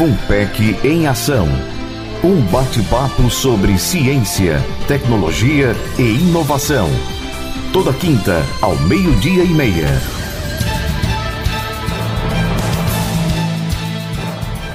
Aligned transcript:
Fumpec 0.00 0.78
em 0.82 1.06
Ação. 1.06 1.46
Um 2.24 2.40
bate-papo 2.46 3.28
sobre 3.28 3.78
ciência, 3.78 4.64
tecnologia 4.88 5.76
e 5.98 6.14
inovação. 6.22 6.88
Toda 7.70 7.92
quinta, 7.92 8.42
ao 8.62 8.74
meio-dia 8.76 9.44
e 9.44 9.50
meia. 9.50 10.19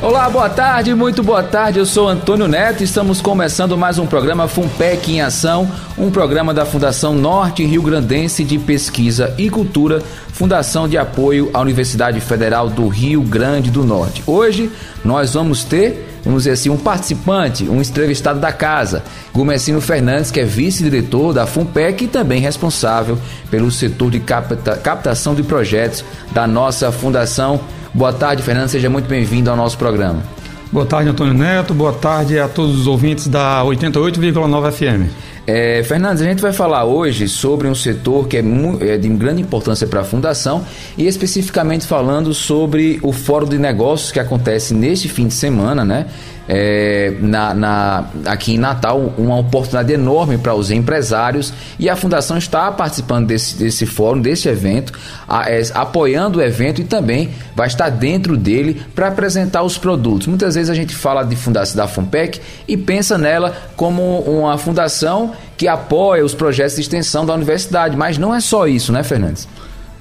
Olá, 0.06 0.30
boa 0.30 0.48
tarde, 0.48 0.94
muito 0.94 1.24
boa 1.24 1.42
tarde. 1.42 1.80
Eu 1.80 1.86
sou 1.86 2.08
Antônio 2.08 2.48
Neto 2.48 2.82
e 2.82 2.84
estamos 2.84 3.22
começando 3.22 3.76
mais 3.76 3.98
um 3.98 4.06
programa 4.06 4.48
Fumpec 4.48 5.12
em 5.12 5.20
Ação, 5.20 5.68
um 5.98 6.12
programa 6.12 6.54
da 6.54 6.64
Fundação 6.64 7.16
Norte 7.16 7.66
Rio 7.66 7.82
Grandense 7.82 8.44
de 8.44 8.60
Pesquisa 8.60 9.34
e 9.36 9.50
Cultura, 9.50 10.04
Fundação 10.32 10.88
de 10.88 10.96
Apoio 10.96 11.50
à 11.56 11.60
Universidade 11.60 12.22
Federal 12.22 12.70
do 12.70 12.88
Rio 12.88 13.24
Grande 13.24 13.72
do 13.72 13.84
Norte. 13.84 14.22
Hoje 14.28 14.72
nós 15.04 15.34
vamos 15.34 15.64
ter 15.64 16.12
vamos 16.24 16.44
dizer 16.44 16.52
assim, 16.52 16.70
um 16.70 16.78
participante, 16.78 17.64
um 17.68 17.82
entrevistado 17.82 18.40
da 18.40 18.52
casa, 18.52 19.04
Gumecino 19.34 19.82
Fernandes, 19.82 20.30
que 20.30 20.40
é 20.40 20.44
vice-diretor 20.44 21.34
da 21.34 21.48
FUNPEC 21.48 22.06
e 22.06 22.08
também 22.08 22.42
responsável 22.42 23.18
pelo 23.50 23.72
setor 23.72 24.12
de 24.12 24.20
capta, 24.20 24.76
captação 24.78 25.34
de 25.34 25.42
projetos 25.42 26.06
da 26.32 26.46
nossa 26.46 26.92
fundação. 26.92 27.60
Boa 27.96 28.12
tarde, 28.12 28.44
Fernando. 28.44 28.68
Seja 28.68 28.90
muito 28.90 29.08
bem-vindo 29.08 29.50
ao 29.50 29.56
nosso 29.56 29.78
programa. 29.78 30.22
Boa 30.70 30.86
tarde, 30.86 31.10
Antônio 31.10 31.34
Neto. 31.34 31.74
Boa 31.74 31.94
tarde 31.94 32.38
a 32.38 32.46
todos 32.46 32.78
os 32.78 32.88
ouvintes 32.88 33.26
da 33.26 33.64
88,9 33.64 34.70
FM. 34.70 35.10
É, 35.48 35.84
Fernandes, 35.84 36.24
a 36.24 36.26
gente 36.26 36.42
vai 36.42 36.52
falar 36.52 36.86
hoje 36.86 37.28
sobre 37.28 37.68
um 37.68 37.76
setor 37.76 38.28
que 38.28 38.38
é, 38.38 38.44
é 38.82 38.98
de 38.98 39.08
grande 39.10 39.44
importância 39.44 39.86
para 39.86 40.02
a 40.02 40.04
Fundação 40.04 40.66
e 40.98 41.06
especificamente 41.06 41.86
falando 41.86 42.34
sobre 42.34 43.00
o 43.04 43.14
Fórum 43.14 43.48
de 43.48 43.60
Negócios 43.60 44.12
que 44.12 44.20
acontece 44.20 44.74
neste 44.74 45.08
fim 45.08 45.28
de 45.28 45.36
semana, 45.36 45.86
né? 45.86 46.08
é, 46.48 47.14
na, 47.20 47.54
na, 47.54 48.06
aqui 48.26 48.54
em 48.54 48.58
Natal 48.58 49.14
uma 49.18 49.38
oportunidade 49.38 49.92
enorme 49.92 50.38
para 50.38 50.54
os 50.54 50.72
empresários 50.72 51.54
e 51.80 51.90
a 51.90 51.96
Fundação 51.96 52.38
está 52.38 52.72
participando 52.72 53.28
desse, 53.28 53.58
desse 53.58 53.86
fórum, 53.86 54.22
desse 54.22 54.48
evento, 54.48 54.94
a, 55.28 55.50
é, 55.50 55.62
apoiando 55.74 56.40
o 56.40 56.42
evento 56.42 56.82
e 56.82 56.84
também 56.84 57.32
vai 57.56 57.68
estar 57.68 57.90
dentro 57.90 58.38
dele 58.38 58.82
para 58.94 59.08
apresentar 59.08 59.64
os 59.64 59.78
produtos. 59.78 60.28
Muitas 60.28 60.56
vezes 60.56 60.70
a 60.70 60.76
gente 60.76 60.96
fala 60.96 61.24
de 61.24 61.36
fundação 61.36 61.78
da 61.78 61.88
FUNPEC 61.88 62.40
e 62.68 62.78
pensa 62.78 63.18
nela 63.18 63.56
como 63.76 64.20
uma 64.20 64.58
fundação 64.58 65.34
que 65.58 65.68
apoia 65.68 66.24
os 66.24 66.34
projetos 66.34 66.76
de 66.76 66.82
extensão 66.82 67.26
da 67.26 67.34
universidade, 67.34 67.96
mas 67.96 68.18
não 68.18 68.34
é 68.34 68.40
só 68.40 68.68
isso, 68.68 68.92
né, 68.92 69.04
Fernandes? 69.04 69.48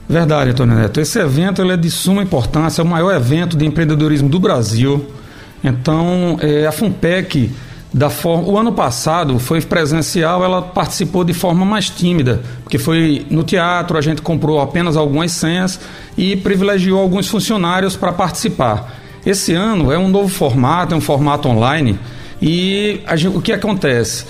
Verdade, 0.09 0.51
Antônio 0.51 0.75
Neto. 0.77 1.01
Esse 1.01 1.19
evento 1.19 1.63
é 1.63 1.77
de 1.77 1.91
suma 1.91 2.23
importância, 2.23 2.83
é 2.83 2.85
o 2.85 2.87
maior 2.87 3.15
evento 3.15 3.57
de 3.57 3.65
empreendedorismo 3.65 4.29
do 4.29 4.39
Brasil. 4.39 5.07
Então, 5.63 6.39
é, 6.43 6.67
a 6.67 6.73
FUNPEC, 6.73 7.51
da 7.93 8.11
forma, 8.11 8.49
o 8.49 8.59
ano 8.59 8.73
passado 8.73 9.39
foi 9.39 9.63
presencial, 9.63 10.45
ela 10.45 10.61
participou 10.61 11.25
de 11.25 11.33
forma 11.33 11.65
mais 11.65 11.89
tímida, 11.89 12.43
porque 12.63 12.77
foi 12.77 13.25
no 13.31 13.45
teatro, 13.45 13.97
a 13.97 14.01
gente 14.03 14.21
comprou 14.21 14.61
apenas 14.61 14.97
algumas 14.97 15.33
senhas 15.33 15.81
e 16.19 16.37
privilegiou 16.37 17.01
alguns 17.01 17.29
funcionários 17.29 17.97
para 17.97 18.13
participar. 18.13 18.93
Esse 19.25 19.55
ano 19.55 19.91
é 19.91 19.97
um 19.97 20.09
novo 20.09 20.29
formato, 20.29 20.93
é 20.93 20.99
um 20.99 21.01
formato 21.01 21.49
online, 21.49 21.99
e 22.43 23.01
gente, 23.15 23.37
o 23.37 23.41
que 23.41 23.53
acontece? 23.53 24.27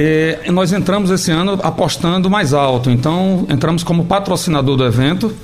É, 0.00 0.48
nós 0.52 0.72
entramos 0.72 1.10
esse 1.10 1.32
ano 1.32 1.58
apostando 1.60 2.30
mais 2.30 2.54
alto, 2.54 2.88
então 2.88 3.44
entramos 3.50 3.82
como 3.82 4.04
patrocinador 4.04 4.76
do 4.76 4.84
evento, 4.84 5.34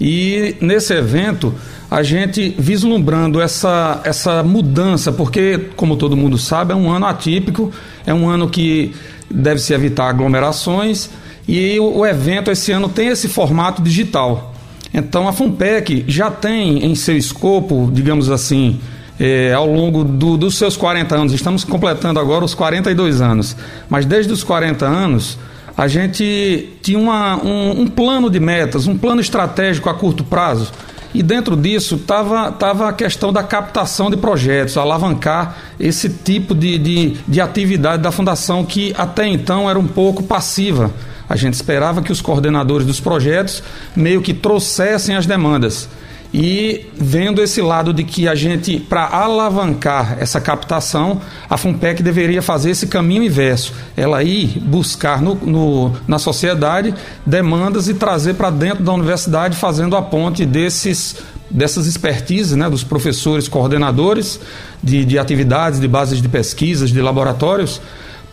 e 0.00 0.54
nesse 0.60 0.94
evento 0.94 1.52
a 1.90 2.04
gente 2.04 2.54
vislumbrando 2.56 3.40
essa, 3.40 4.00
essa 4.04 4.44
mudança, 4.44 5.10
porque, 5.10 5.70
como 5.74 5.96
todo 5.96 6.16
mundo 6.16 6.38
sabe, 6.38 6.72
é 6.72 6.76
um 6.76 6.88
ano 6.88 7.04
atípico, 7.04 7.72
é 8.06 8.14
um 8.14 8.28
ano 8.28 8.48
que 8.48 8.94
deve-se 9.28 9.74
evitar 9.74 10.08
aglomerações 10.08 11.10
e 11.48 11.76
o, 11.80 11.98
o 11.98 12.06
evento 12.06 12.48
esse 12.48 12.70
ano 12.70 12.88
tem 12.88 13.08
esse 13.08 13.26
formato 13.26 13.82
digital. 13.82 14.54
Então 14.94 15.26
a 15.26 15.32
FUNPEC 15.32 16.04
já 16.06 16.30
tem 16.30 16.86
em 16.86 16.94
seu 16.94 17.16
escopo, 17.16 17.90
digamos 17.92 18.30
assim, 18.30 18.78
é, 19.18 19.52
ao 19.52 19.66
longo 19.66 20.04
do, 20.04 20.36
dos 20.36 20.56
seus 20.56 20.76
40 20.76 21.14
anos, 21.14 21.32
estamos 21.32 21.64
completando 21.64 22.20
agora 22.20 22.44
os 22.44 22.54
42 22.54 23.20
anos, 23.20 23.56
mas 23.88 24.04
desde 24.04 24.32
os 24.32 24.44
40 24.44 24.84
anos 24.86 25.38
a 25.76 25.88
gente 25.88 26.70
tinha 26.82 26.98
uma, 26.98 27.36
um, 27.36 27.82
um 27.82 27.86
plano 27.86 28.30
de 28.30 28.40
metas, 28.40 28.86
um 28.86 28.96
plano 28.96 29.20
estratégico 29.20 29.90
a 29.90 29.94
curto 29.94 30.24
prazo 30.24 30.72
e 31.16 31.22
dentro 31.22 31.56
disso 31.56 31.94
estava 31.94 32.52
tava 32.52 32.88
a 32.88 32.92
questão 32.92 33.32
da 33.32 33.42
captação 33.42 34.10
de 34.10 34.18
projetos, 34.18 34.76
alavancar 34.76 35.56
esse 35.80 36.10
tipo 36.10 36.54
de, 36.54 36.76
de, 36.76 37.16
de 37.26 37.40
atividade 37.40 38.02
da 38.02 38.12
Fundação 38.12 38.64
que 38.64 38.94
até 38.98 39.26
então 39.26 39.68
era 39.68 39.78
um 39.78 39.86
pouco 39.86 40.22
passiva. 40.22 40.90
A 41.28 41.34
gente 41.34 41.54
esperava 41.54 42.02
que 42.02 42.12
os 42.12 42.20
coordenadores 42.20 42.86
dos 42.86 43.00
projetos 43.00 43.62
meio 43.96 44.20
que 44.20 44.34
trouxessem 44.34 45.16
as 45.16 45.24
demandas. 45.24 45.88
E 46.34 46.86
vendo 46.94 47.42
esse 47.42 47.62
lado 47.62 47.92
de 47.92 48.04
que 48.04 48.28
a 48.28 48.34
gente, 48.34 48.78
para 48.78 49.06
alavancar 49.06 50.16
essa 50.20 50.40
captação, 50.40 51.20
a 51.48 51.56
FUNPEC 51.56 52.02
deveria 52.02 52.42
fazer 52.42 52.70
esse 52.70 52.86
caminho 52.86 53.22
inverso. 53.22 53.72
Ela 53.96 54.22
ir 54.22 54.58
buscar 54.60 55.22
no, 55.22 55.34
no 55.36 55.92
na 56.06 56.18
sociedade 56.18 56.94
demandas 57.24 57.88
e 57.88 57.94
trazer 57.94 58.34
para 58.34 58.50
dentro 58.50 58.82
da 58.82 58.92
universidade, 58.92 59.56
fazendo 59.56 59.96
a 59.96 60.02
ponte 60.02 60.44
desses 60.44 61.16
dessas 61.48 61.86
expertises 61.86 62.56
né, 62.56 62.68
dos 62.68 62.82
professores 62.82 63.46
coordenadores 63.46 64.40
de, 64.82 65.04
de 65.04 65.16
atividades, 65.16 65.78
de 65.80 65.86
bases 65.86 66.20
de 66.20 66.28
pesquisas, 66.28 66.90
de 66.90 67.00
laboratórios, 67.00 67.80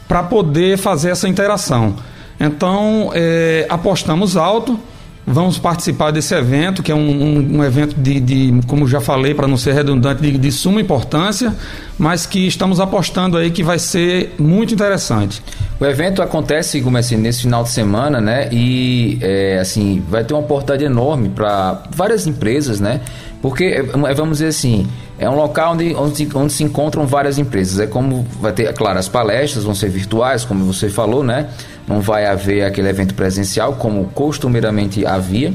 para 0.07 0.23
poder 0.23 0.79
fazer 0.79 1.11
essa 1.11 1.27
interação. 1.27 1.95
Então, 2.39 3.11
é, 3.13 3.65
apostamos 3.69 4.35
alto 4.35 4.79
Vamos 5.25 5.57
participar 5.57 6.11
desse 6.11 6.35
evento, 6.35 6.83
que 6.83 6.91
é 6.91 6.95
um, 6.95 6.99
um, 6.99 7.57
um 7.57 7.63
evento 7.63 7.95
de, 7.95 8.19
de, 8.19 8.59
como 8.67 8.85
já 8.85 8.99
falei, 8.99 9.33
para 9.33 9.47
não 9.47 9.55
ser 9.55 9.73
redundante, 9.73 10.21
de, 10.21 10.37
de, 10.37 10.51
suma 10.51 10.81
importância, 10.81 11.55
mas 11.97 12.25
que 12.25 12.45
estamos 12.45 12.81
apostando 12.81 13.37
aí 13.37 13.49
que 13.49 13.63
vai 13.63 13.79
ser 13.79 14.35
muito 14.37 14.73
interessante. 14.73 15.41
O 15.79 15.85
evento 15.85 16.21
acontece, 16.21 16.81
como 16.81 16.97
assim, 16.97 17.15
nesse 17.15 17.43
final 17.43 17.63
de 17.63 17.69
semana, 17.69 18.19
né? 18.19 18.49
E 18.51 19.17
é, 19.21 19.59
assim, 19.59 20.03
vai 20.09 20.25
ter 20.25 20.33
uma 20.33 20.41
oportunidade 20.41 20.83
enorme 20.83 21.29
para 21.29 21.83
várias 21.89 22.27
empresas, 22.27 22.81
né? 22.81 22.99
Porque, 23.41 23.63
é, 23.65 24.13
vamos 24.13 24.39
dizer 24.39 24.47
assim, 24.47 24.87
é 25.17 25.29
um 25.29 25.35
local 25.35 25.73
onde, 25.73 25.95
onde, 25.95 26.29
onde, 26.35 26.51
se 26.51 26.63
encontram 26.63 27.07
várias 27.07 27.37
empresas. 27.37 27.79
É 27.79 27.87
como 27.87 28.27
vai 28.41 28.51
ter, 28.51 28.67
é 28.67 28.73
claro, 28.73 28.99
as 28.99 29.07
palestras 29.07 29.63
vão 29.63 29.73
ser 29.73 29.89
virtuais, 29.89 30.43
como 30.43 30.65
você 30.65 30.89
falou, 30.89 31.23
né? 31.23 31.49
Não 31.87 32.01
vai 32.01 32.25
haver 32.25 32.63
aquele 32.63 32.89
evento 32.89 33.13
presencial 33.13 33.73
como 33.73 34.05
costumeiramente 34.05 35.05
havia. 35.05 35.53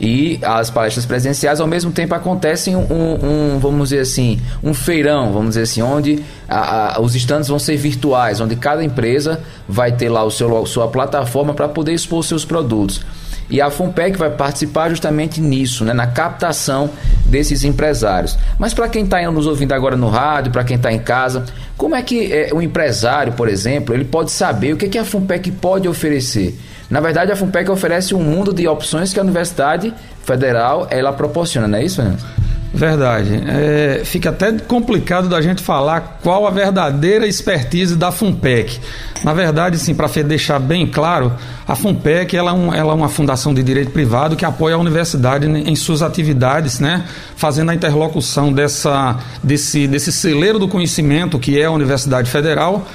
E 0.00 0.38
as 0.42 0.70
palestras 0.70 1.04
presenciais 1.04 1.60
ao 1.60 1.66
mesmo 1.66 1.92
tempo 1.92 2.14
acontecem 2.14 2.74
um, 2.74 2.80
um 2.80 3.58
vamos 3.58 3.90
dizer 3.90 4.00
assim, 4.00 4.40
um 4.62 4.72
feirão, 4.72 5.30
vamos 5.30 5.50
dizer 5.50 5.62
assim, 5.62 5.82
onde 5.82 6.24
a, 6.48 6.96
a, 6.96 7.00
os 7.02 7.14
estandes 7.14 7.48
vão 7.48 7.58
ser 7.58 7.76
virtuais, 7.76 8.40
onde 8.40 8.56
cada 8.56 8.82
empresa 8.82 9.40
vai 9.68 9.92
ter 9.92 10.08
lá 10.08 10.24
o 10.24 10.30
seu, 10.30 10.64
sua 10.64 10.88
plataforma 10.88 11.52
para 11.52 11.68
poder 11.68 11.92
expor 11.92 12.24
seus 12.24 12.46
produtos. 12.46 13.02
E 13.50 13.60
a 13.60 13.68
FUNPEC 13.68 14.16
vai 14.16 14.30
participar 14.30 14.88
justamente 14.88 15.40
nisso, 15.40 15.84
né, 15.84 15.92
na 15.92 16.06
captação 16.06 16.90
desses 17.26 17.64
empresários. 17.64 18.38
Mas 18.58 18.72
para 18.72 18.88
quem 18.88 19.04
está 19.04 19.28
nos 19.30 19.46
ouvindo 19.46 19.72
agora 19.72 19.96
no 19.96 20.08
rádio, 20.08 20.52
para 20.52 20.64
quem 20.64 20.76
está 20.76 20.92
em 20.92 21.00
casa, 21.00 21.44
como 21.76 21.96
é 21.96 22.02
que 22.02 22.32
é, 22.32 22.50
o 22.54 22.62
empresário, 22.62 23.32
por 23.32 23.48
exemplo, 23.48 23.94
ele 23.94 24.04
pode 24.04 24.30
saber 24.30 24.72
o 24.72 24.76
que, 24.76 24.88
que 24.88 24.98
a 24.98 25.04
FUNPEC 25.04 25.50
pode 25.52 25.88
oferecer? 25.88 26.56
Na 26.88 27.00
verdade, 27.00 27.30
a 27.32 27.36
FUNPEC 27.36 27.70
oferece 27.70 28.14
um 28.14 28.22
mundo 28.22 28.52
de 28.52 28.66
opções 28.66 29.12
que 29.12 29.18
a 29.18 29.22
Universidade 29.22 29.92
Federal 30.24 30.86
ela 30.90 31.12
proporciona, 31.12 31.66
não 31.66 31.78
é 31.78 31.84
isso, 31.84 31.96
Fernando? 31.96 32.39
Verdade. 32.72 33.42
É, 33.46 34.02
fica 34.04 34.30
até 34.30 34.52
complicado 34.52 35.28
da 35.28 35.40
gente 35.40 35.60
falar 35.62 36.20
qual 36.22 36.46
a 36.46 36.50
verdadeira 36.50 37.26
expertise 37.26 37.96
da 37.96 38.12
FUNPEC. 38.12 38.78
Na 39.24 39.34
verdade, 39.34 39.76
sim, 39.76 39.92
para 39.92 40.06
deixar 40.22 40.58
bem 40.60 40.86
claro, 40.86 41.32
a 41.66 41.74
FUNPEC 41.74 42.36
ela 42.36 42.52
é, 42.52 42.54
um, 42.54 42.72
ela 42.72 42.92
é, 42.92 42.94
uma 42.94 43.08
fundação 43.08 43.52
de 43.52 43.62
direito 43.62 43.90
privado 43.90 44.36
que 44.36 44.44
apoia 44.44 44.76
a 44.76 44.78
universidade 44.78 45.46
em 45.46 45.74
suas 45.74 46.00
atividades, 46.00 46.78
né? 46.78 47.04
fazendo 47.36 47.70
a 47.70 47.74
interlocução 47.74 48.52
dessa, 48.52 49.18
desse, 49.42 49.88
desse 49.88 50.12
celeiro 50.12 50.58
do 50.58 50.68
conhecimento 50.68 51.38
que 51.38 51.60
é 51.60 51.64
a 51.64 51.70
Universidade 51.70 52.30
Federal 52.30 52.86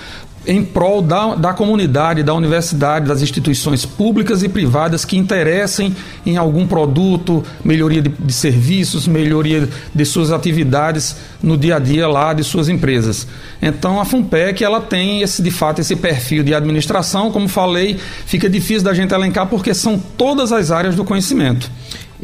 em 0.48 0.64
prol 0.64 1.02
da, 1.02 1.36
da 1.36 1.54
comunidade, 1.54 2.24
da 2.24 2.34
universidade, 2.34 3.08
das 3.08 3.22
instituições 3.22 3.86
públicas 3.86 4.44
e 4.44 4.50
privadas 4.50 5.06
que 5.06 5.18
interessem 5.18 5.96
em 6.26 6.38
algum 6.38 6.68
produto, 6.68 7.44
melhoria 7.64 8.02
de, 8.02 8.10
de, 8.10 8.34
serviços, 8.34 9.08
melhoria 9.08 9.68
de 9.94 10.06
suas 10.06 10.32
atividades 10.32 11.16
no 11.42 11.58
dia 11.58 11.78
a 11.78 11.80
dia 11.80 12.08
lá 12.08 12.34
de 12.34 12.44
suas 12.44 12.70
empresas. 12.70 13.28
Então 13.62 14.00
a 14.00 14.06
FUNPEC 14.06 14.64
ela 14.64 14.82
tem 14.82 15.22
esse 15.22 15.42
de 15.42 15.52
fato 15.52 15.82
esse 15.82 15.96
perfil 15.96 16.44
de 16.44 16.54
administração, 16.54 17.32
como 17.32 17.48
falei, 17.48 17.98
fica 18.26 18.50
difícil 18.50 18.84
da 18.84 18.94
gente 18.94 19.14
elencar 19.14 19.48
porque 19.48 19.74
são 19.74 19.98
todas 19.98 20.52
as 20.52 20.72
áreas 20.72 20.96
do 20.96 21.04
conhecimento. 21.04 21.70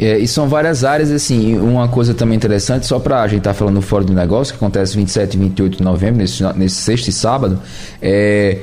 É, 0.02 0.18
e 0.18 0.28
são 0.28 0.50
várias 0.50 0.84
áreas, 0.84 1.12
assim, 1.12 1.60
uma 1.60 1.88
coisa 1.88 2.16
também 2.16 2.36
interessante, 2.36 2.88
só 2.88 2.98
para 2.98 3.22
a 3.22 3.28
gente 3.28 3.38
estar 3.38 3.52
tá 3.52 3.54
falando 3.54 3.80
fora 3.84 4.04
do 4.04 4.14
negócio, 4.14 4.52
que 4.52 4.58
acontece 4.58 4.98
27 4.98 5.36
e 5.36 5.40
28 5.40 5.78
de 5.78 5.84
novembro, 5.84 6.18
nesse, 6.18 6.44
nesse 6.56 6.78
sexto 6.78 7.10
e 7.10 7.12
sábado, 7.12 7.60
é 8.02 8.58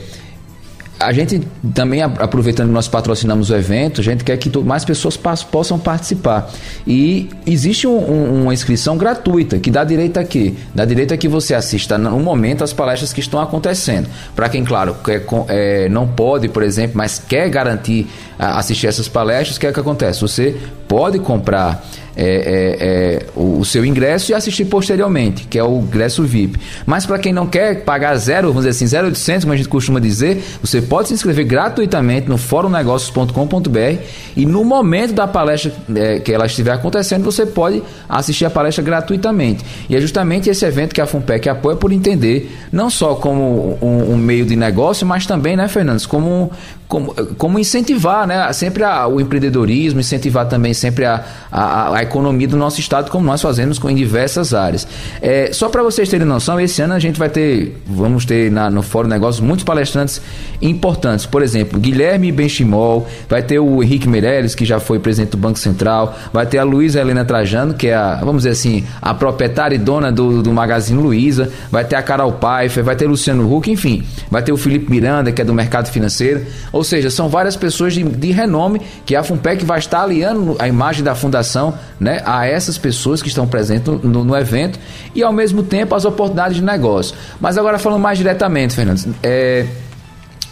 a 0.99 1.13
gente 1.13 1.41
também, 1.73 2.03
aproveitando 2.03 2.69
que 2.69 2.75
nós 2.75 2.89
patrocinamos 2.89 3.51
o 3.51 3.55
evento, 3.55 4.01
a 4.01 4.05
gente 4.05 4.25
quer 4.25 4.37
que 4.37 4.57
mais 4.59 4.85
pessoas 4.85 5.17
possam 5.17 5.79
participar. 5.79 6.51
E 6.87 7.29
existe 7.47 7.87
um, 7.87 7.97
um, 7.97 8.43
uma 8.43 8.55
inscrição 8.55 8.97
gratuita 8.97 9.59
que 9.59 9.71
dá 9.71 9.85
direito 9.85 10.19
a 10.19 10.25
quê? 10.25 10.55
Dá 10.75 10.85
direito 10.85 11.15
a 11.15 11.17
que 11.17 11.29
você 11.29 11.55
assista 11.55 11.97
no 11.97 12.19
momento 12.19 12.65
as 12.65 12.73
palestras 12.73 13.13
que 13.13 13.21
estão 13.21 13.41
acontecendo. 13.41 14.09
Para 14.35 14.49
quem, 14.49 14.65
claro, 14.65 14.97
quer, 15.05 15.25
é, 15.49 15.89
não 15.89 16.09
pode, 16.09 16.49
por 16.49 16.63
exemplo, 16.65 16.97
mas 16.97 17.19
quer 17.19 17.49
garantir 17.49 18.07
assistir 18.39 18.87
essas 18.87 19.09
palestras, 19.09 19.57
o 19.57 19.61
que 19.61 19.67
é 19.67 19.73
que 19.73 19.81
acontece? 19.81 20.21
Você 20.21 20.57
pode 20.87 21.19
comprar 21.19 21.85
é, 22.19 22.25
é, 22.25 22.77
é, 22.81 23.27
o, 23.37 23.61
o, 23.61 23.65
seu 23.65 23.85
ingresso 23.85 24.33
e 24.33 24.35
assistir 24.35 24.65
posteriormente, 24.65 25.47
que 25.47 25.57
é 25.57 25.63
o 25.63 25.79
ingresso 25.79 26.25
VIP. 26.25 26.59
Mas 26.85 27.07
para 27.07 27.17
quem 27.17 27.33
não 27.33 27.47
quer 27.47 27.85
pagar 27.85 28.17
zero, 28.17 28.49
vamos 28.49 28.65
dizer 28.65 28.71
assim, 28.71 28.87
0,800, 28.87 29.45
como 29.45 29.53
a 29.53 29.57
gente 29.57 29.69
costuma 29.69 30.01
dizer, 30.01 30.43
você 30.61 30.83
pode 30.83 31.09
se 31.09 31.15
inscrever 31.15 31.45
gratuitamente 31.45 32.29
no 32.29 32.37
fórumnegócios.com.br 32.37 34.03
e 34.37 34.45
no 34.45 34.65
momento 34.65 35.13
da 35.13 35.29
palestra 35.29 35.73
é, 35.95 36.19
que 36.19 36.33
ela 36.33 36.47
estiver 36.47 36.73
acontecendo, 36.73 37.23
você 37.23 37.47
pode 37.47 37.83
assistir 38.09 38.45
a 38.45 38.51
palestra 38.51 38.83
gratuitamente. 38.83 39.65
E 39.89 39.95
é 39.95 40.01
justamente 40.01 40.51
esse 40.51 40.65
evento 40.65 40.93
que 40.93 41.01
a 41.01 41.07
FUNPEC 41.07 41.49
apoia 41.49 41.77
por 41.77 41.93
entender, 41.93 42.53
não 42.73 42.91
só 42.91 43.15
como 43.15 43.79
um, 43.81 44.15
um 44.15 44.17
meio 44.17 44.45
de 44.45 44.57
negócio, 44.57 45.07
mas 45.07 45.25
também, 45.25 45.57
né, 45.57 45.69
Fernandes, 45.69 46.05
como, 46.05 46.51
como, 46.89 47.15
como 47.37 47.59
incentivar 47.59 48.27
né, 48.27 48.51
sempre 48.55 48.83
a, 48.83 49.07
o 49.07 49.21
empreendedorismo, 49.21 50.01
incentivar 50.01 50.49
também 50.49 50.73
sempre 50.73 51.05
a, 51.05 51.23
a, 51.53 51.97
a, 51.97 52.03
economia 52.03 52.49
do 52.49 52.57
nosso 52.57 52.81
estado, 52.81 53.11
como 53.11 53.27
nós 53.27 53.43
fazemos 53.43 53.79
com, 53.79 53.91
em 53.91 53.95
diversas 53.95 54.55
áreas. 54.55 54.89
É, 55.21 55.53
só 55.53 55.69
para 55.69 55.83
vocês 55.83 56.09
terem 56.09 56.27
noção, 56.27 56.59
esse 56.59 56.81
ano 56.81 56.95
a 56.95 56.99
gente 56.99 57.19
vai 57.19 57.29
ter, 57.29 57.77
vamos 57.87 58.25
ter 58.25 58.51
na, 58.51 58.71
no 58.71 58.83
Fórum 58.83 59.07
Negócios 59.07 59.45
muitos 59.45 59.65
palestrantes 59.65 60.23
importantes. 60.63 61.27
Por 61.27 61.43
exemplo, 61.43 61.79
Guilherme 61.79 62.33
Benchimol, 62.33 63.07
vai 63.29 63.43
ter 63.43 63.59
o 63.59 63.83
Henrique 63.83 64.09
Meirelles, 64.09 64.55
que 64.55 64.65
já 64.65 64.81
foi 64.81 64.99
presidente 64.99 65.33
do 65.33 65.37
Banco 65.37 65.59
Central, 65.59 66.17
vai 66.33 66.47
ter 66.47 66.57
a 66.57 66.65
Luísa 66.65 67.01
Helena 67.01 67.25
Trajano, 67.25 67.75
que 67.75 67.89
é 67.89 67.95
a, 67.95 68.17
vamos 68.17 68.39
dizer 68.39 68.51
assim, 68.51 68.85
a 69.03 69.13
proprietária 69.13 69.77
e 69.77 69.79
dona 69.79 70.11
do, 70.11 70.43
do 70.43 70.53
Magazine 70.53 71.01
Luiza, 71.01 71.51
vai 71.71 71.85
ter 71.85 71.97
a 71.97 72.03
Carol 72.03 72.33
Pfeiffer, 72.33 72.83
vai 72.83 72.97
ter 72.97 73.07
Luciano 73.07 73.55
Huck, 73.55 73.71
enfim, 73.71 74.03
vai 74.31 74.43
ter 74.43 74.53
o 74.53 74.57
Felipe 74.57 74.91
Miranda, 74.91 75.31
que 75.31 75.43
é 75.43 75.45
do 75.45 75.53
mercado 75.53 75.89
financeiro. 75.89 76.47
Ou 76.79 76.85
seja, 76.85 77.11
são 77.11 77.29
várias 77.29 77.57
pessoas 77.57 77.93
de, 77.93 78.05
de 78.05 78.31
renome 78.31 78.81
que 79.05 79.17
a 79.17 79.25
FUNPEC 79.25 79.65
vai 79.65 79.81
estar 79.81 80.03
aliando 80.03 80.55
a 80.61 80.69
imagem 80.69 81.03
da 81.03 81.13
fundação 81.13 81.77
né, 81.99 82.23
a 82.25 82.47
essas 82.47 82.79
pessoas 82.79 83.21
que 83.21 83.27
estão 83.27 83.49
presentes 83.49 83.93
no, 84.01 84.23
no 84.23 84.37
evento 84.37 84.79
e, 85.13 85.21
ao 85.21 85.33
mesmo 85.33 85.65
tempo, 85.65 85.97
as 85.97 86.05
oportunidades 86.05 86.57
de 86.57 86.63
negócio. 86.63 87.17
Mas 87.41 87.59
agora, 87.59 87.81
falando 87.81 88.01
mais 88.01 88.17
diretamente, 88.17 88.77
Fernando, 88.77 89.13
é, 89.25 89.67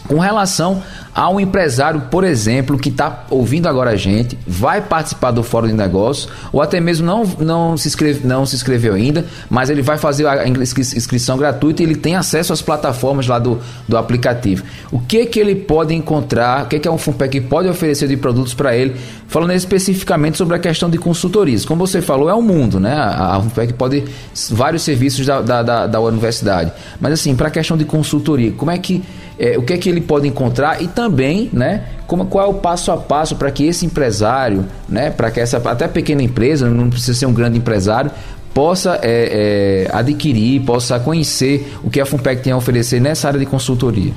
com 0.08 0.18
relação 0.18 0.82
a 1.16 1.30
um 1.30 1.40
empresário, 1.40 2.02
por 2.10 2.24
exemplo, 2.24 2.76
que 2.78 2.90
está 2.90 3.24
ouvindo 3.30 3.66
agora 3.66 3.92
a 3.92 3.96
gente, 3.96 4.36
vai 4.46 4.82
participar 4.82 5.30
do 5.30 5.42
Fórum 5.42 5.68
de 5.68 5.72
Negócios, 5.72 6.28
ou 6.52 6.60
até 6.60 6.78
mesmo 6.78 7.06
não, 7.06 7.24
não, 7.38 7.74
se, 7.74 7.88
inscreve, 7.88 8.26
não 8.26 8.44
se 8.44 8.54
inscreveu 8.54 8.92
ainda, 8.92 9.24
mas 9.48 9.70
ele 9.70 9.80
vai 9.80 9.96
fazer 9.96 10.26
a 10.26 10.46
inscrição 10.46 11.38
gratuita 11.38 11.82
e 11.82 11.86
ele 11.86 11.94
tem 11.94 12.16
acesso 12.16 12.52
às 12.52 12.60
plataformas 12.60 13.26
lá 13.26 13.38
do, 13.38 13.58
do 13.88 13.96
aplicativo. 13.96 14.62
O 14.92 15.00
que 15.00 15.24
que 15.24 15.40
ele 15.40 15.54
pode 15.54 15.94
encontrar, 15.94 16.64
o 16.64 16.68
que, 16.68 16.78
que 16.78 16.86
é 16.86 16.90
um 16.90 16.98
FUNPEC 16.98 17.40
pode 17.40 17.66
oferecer 17.66 18.08
de 18.08 18.16
produtos 18.18 18.52
para 18.52 18.76
ele, 18.76 18.94
falando 19.26 19.54
especificamente 19.54 20.36
sobre 20.36 20.54
a 20.54 20.58
questão 20.58 20.90
de 20.90 20.98
consultorias. 20.98 21.64
Como 21.64 21.86
você 21.86 22.02
falou, 22.02 22.28
é 22.28 22.34
um 22.34 22.42
mundo, 22.42 22.78
né? 22.78 22.92
A, 22.92 23.36
a 23.36 23.40
FUNPEC 23.40 23.72
pode 23.72 24.04
vários 24.50 24.82
serviços 24.82 25.24
da, 25.24 25.40
da, 25.40 25.62
da, 25.62 25.86
da 25.86 25.98
universidade. 25.98 26.72
Mas 27.00 27.14
assim, 27.14 27.34
para 27.34 27.48
a 27.48 27.50
questão 27.50 27.74
de 27.74 27.86
consultoria, 27.86 28.52
como 28.52 28.70
é 28.70 28.76
que 28.76 29.02
é, 29.38 29.58
o 29.58 29.62
que 29.62 29.72
é 29.72 29.78
que 29.78 29.88
ele 29.88 30.00
pode 30.00 30.26
encontrar 30.26 30.82
e 30.82 30.88
também, 30.88 31.05
né, 31.52 31.84
como, 32.06 32.26
qual 32.26 32.46
é 32.46 32.48
o 32.48 32.54
passo 32.54 32.92
a 32.92 32.96
passo 32.96 33.36
para 33.36 33.50
que 33.50 33.64
esse 33.64 33.84
empresário, 33.86 34.64
né, 34.88 35.10
para 35.10 35.30
que 35.30 35.40
essa 35.40 35.56
até 35.56 35.88
pequena 35.88 36.22
empresa, 36.22 36.68
não 36.68 36.90
precisa 36.90 37.14
ser 37.14 37.26
um 37.26 37.32
grande 37.32 37.58
empresário, 37.58 38.10
possa 38.54 38.98
é, 39.02 39.86
é, 39.90 39.96
adquirir, 39.96 40.62
possa 40.62 40.98
conhecer 40.98 41.76
o 41.84 41.90
que 41.90 42.00
a 42.00 42.06
Fumpec 42.06 42.42
tem 42.42 42.52
a 42.54 42.56
oferecer 42.56 43.00
nessa 43.00 43.28
área 43.28 43.38
de 43.38 43.44
consultoria. 43.44 44.14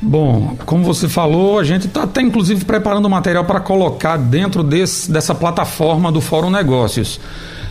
Bom, 0.00 0.56
como 0.66 0.84
você 0.84 1.08
falou, 1.08 1.58
a 1.58 1.64
gente 1.64 1.86
está 1.86 2.02
até 2.02 2.20
inclusive 2.20 2.64
preparando 2.64 3.08
material 3.08 3.44
para 3.44 3.58
colocar 3.58 4.16
dentro 4.16 4.62
desse, 4.62 5.10
dessa 5.10 5.34
plataforma 5.34 6.12
do 6.12 6.20
Fórum 6.20 6.50
Negócios. 6.50 7.20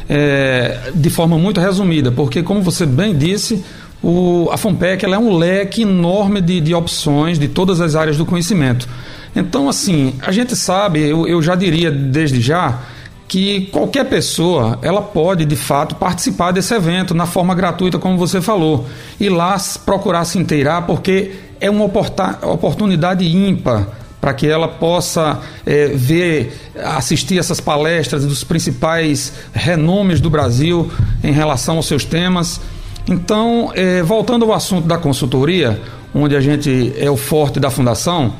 É, 0.09 0.91
de 0.93 1.09
forma 1.09 1.37
muito 1.37 1.61
resumida, 1.61 2.11
porque 2.11 2.43
como 2.43 2.61
você 2.61 2.85
bem 2.85 3.15
disse, 3.15 3.63
o, 4.03 4.49
a 4.51 4.57
FOMPEC 4.57 5.05
ela 5.05 5.15
é 5.15 5.19
um 5.19 5.37
leque 5.37 5.83
enorme 5.83 6.41
de, 6.41 6.59
de 6.59 6.75
opções 6.75 7.39
de 7.39 7.47
todas 7.47 7.79
as 7.79 7.95
áreas 7.95 8.17
do 8.17 8.25
conhecimento. 8.25 8.87
Então, 9.33 9.69
assim, 9.69 10.13
a 10.21 10.31
gente 10.31 10.55
sabe, 10.55 11.01
eu, 11.01 11.25
eu 11.25 11.41
já 11.41 11.55
diria 11.55 11.89
desde 11.89 12.41
já, 12.41 12.81
que 13.27 13.67
qualquer 13.71 14.05
pessoa 14.05 14.77
ela 14.81 15.01
pode 15.01 15.45
de 15.45 15.55
fato 15.55 15.95
participar 15.95 16.51
desse 16.51 16.73
evento 16.73 17.15
na 17.15 17.25
forma 17.25 17.55
gratuita, 17.55 17.97
como 17.97 18.17
você 18.17 18.41
falou, 18.41 18.85
e 19.19 19.29
lá 19.29 19.57
procurar 19.85 20.25
se 20.25 20.37
inteirar, 20.37 20.83
porque 20.83 21.31
é 21.59 21.69
uma 21.69 21.85
oportunidade 21.85 23.25
ímpar 23.25 23.87
para 24.19 24.33
que 24.33 24.47
ela 24.47 24.67
possa 24.67 25.41
é, 25.65 25.87
ver, 25.87 26.53
assistir 26.81 27.39
essas 27.39 27.59
palestras 27.59 28.25
dos 28.25 28.43
principais 28.43 29.33
renomes 29.53 30.21
do 30.21 30.29
Brasil 30.29 30.91
em 31.23 31.31
relação 31.31 31.77
aos 31.77 31.87
seus 31.87 32.05
temas 32.05 32.61
então, 33.07 33.71
é, 33.75 34.01
voltando 34.01 34.45
ao 34.45 34.53
assunto 34.53 34.87
da 34.87 34.97
consultoria, 34.97 35.81
onde 36.13 36.35
a 36.35 36.41
gente 36.41 36.93
é 36.97 37.09
o 37.09 37.17
forte 37.17 37.59
da 37.59 37.69
fundação, 37.69 38.33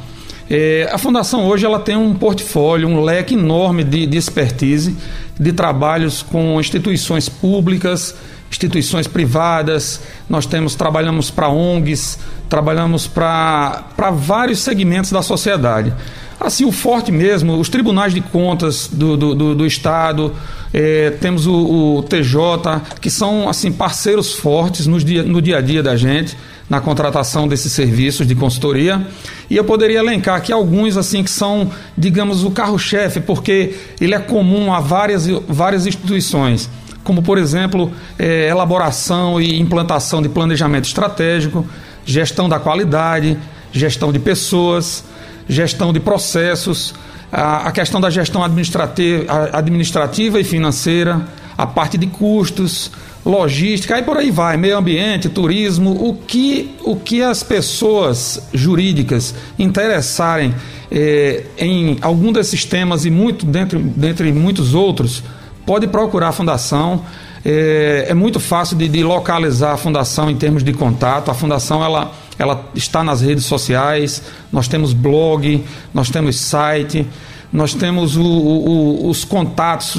é, 0.50 0.90
a 0.92 0.98
fundação 0.98 1.46
hoje 1.46 1.66
ela 1.66 1.80
tem 1.80 1.96
um 1.96 2.14
portfólio, 2.14 2.88
um 2.88 3.02
leque 3.02 3.34
enorme 3.34 3.84
de, 3.84 4.06
de 4.06 4.18
expertise, 4.18 4.96
de 5.40 5.52
trabalhos 5.52 6.22
com 6.22 6.60
instituições 6.60 7.28
públicas, 7.28 8.16
instituições 8.50 9.08
privadas, 9.08 10.02
nós 10.30 10.46
temos 10.46 10.76
trabalhamos 10.76 11.32
para 11.32 11.50
ONGs, 11.50 12.20
trabalhamos 12.48 13.08
para 13.08 14.12
vários 14.12 14.60
segmentos 14.60 15.12
da 15.12 15.22
sociedade. 15.22 15.94
Assim, 16.44 16.66
o 16.66 16.74
forte 16.74 17.10
mesmo, 17.10 17.58
os 17.58 17.70
tribunais 17.70 18.14
de 18.14 18.20
contas 18.20 18.90
do, 18.92 19.16
do, 19.16 19.34
do, 19.34 19.56
do 19.56 19.66
Estado, 19.66 20.36
é, 20.74 21.12
temos 21.12 21.48
o, 21.48 22.00
o, 22.00 22.04
TJ, 22.04 22.82
que 23.00 23.10
são 23.10 23.48
assim 23.48 23.72
parceiros 23.72 24.34
fortes 24.34 24.86
no 24.86 25.00
dia, 25.00 25.24
no 25.24 25.42
dia 25.42 25.60
a 25.60 25.62
dia 25.62 25.82
da 25.82 25.96
gente, 25.96 26.38
na 26.70 26.82
contratação 26.82 27.48
desses 27.48 27.72
serviços 27.72 28.28
de 28.28 28.36
consultoria. 28.36 29.08
E 29.50 29.56
eu 29.56 29.64
poderia 29.64 30.00
elencar 30.00 30.36
aqui 30.36 30.52
alguns 30.52 30.98
assim 30.98 31.24
que 31.24 31.32
são, 31.32 31.72
digamos, 31.98 32.44
o 32.44 32.52
carro-chefe, 32.52 33.22
porque 33.22 33.76
ele 34.02 34.14
é 34.14 34.20
comum 34.20 34.74
a 34.74 34.82
várias, 34.82 35.26
várias 35.48 35.88
instituições 35.88 36.70
como 37.04 37.22
por 37.22 37.38
exemplo 37.38 37.92
é, 38.18 38.48
elaboração 38.48 39.40
e 39.40 39.60
implantação 39.60 40.22
de 40.22 40.30
planejamento 40.30 40.86
estratégico, 40.86 41.66
gestão 42.06 42.48
da 42.48 42.60
qualidade, 42.60 43.38
gestão 43.74 44.10
de 44.12 44.20
pessoas, 44.20 45.04
gestão 45.48 45.92
de 45.92 46.00
processos, 46.00 46.94
a, 47.32 47.68
a 47.68 47.72
questão 47.72 48.00
da 48.00 48.10
gestão 48.10 48.44
administrativa, 48.44 49.50
administrativa 49.52 50.40
e 50.40 50.44
financeira, 50.44 51.22
a 51.58 51.66
parte 51.66 51.98
de 51.98 52.08
custos, 52.08 52.92
logística, 53.26 53.96
aí 53.96 54.04
por 54.04 54.18
aí 54.18 54.32
vai, 54.32 54.58
meio 54.58 54.78
ambiente, 54.78 55.30
turismo, 55.30 55.92
o 55.92 56.16
que, 56.16 56.76
o 56.82 56.96
que 56.96 57.22
as 57.22 57.42
pessoas 57.42 58.50
jurídicas 58.54 59.34
interessarem 59.58 60.54
eh, 60.92 61.46
em 61.58 61.98
algum 62.02 62.34
desses 62.34 62.66
temas 62.66 63.06
e 63.06 63.10
muito 63.10 63.46
dentre, 63.46 63.80
dentre 63.80 64.32
muitos 64.34 64.74
outros, 64.74 65.24
pode 65.66 65.88
procurar 65.88 66.30
a 66.30 66.32
fundação. 66.34 67.04
É, 67.46 68.06
é 68.10 68.14
muito 68.14 68.40
fácil 68.40 68.78
de, 68.78 68.88
de, 68.88 69.04
localizar 69.04 69.74
a 69.74 69.78
fundação 69.78 70.30
em 70.30 70.36
termos 70.36 70.64
de 70.64 70.72
contato. 70.72 71.30
A 71.30 71.34
fundação 71.34 71.84
ela, 71.84 72.12
ela 72.40 72.70
está 72.74 73.04
nas 73.04 73.22
redes 73.22 73.46
sociais, 73.46 74.24
nós 74.52 74.68
temos 74.68 74.94
blog, 74.94 75.64
nós 75.94 76.10
temos 76.10 76.38
site, 76.40 77.06
nós 77.52 77.74
temos 77.74 78.16
o, 78.16 78.24
o, 78.24 79.10
os 79.10 79.26
contatos. 79.26 79.98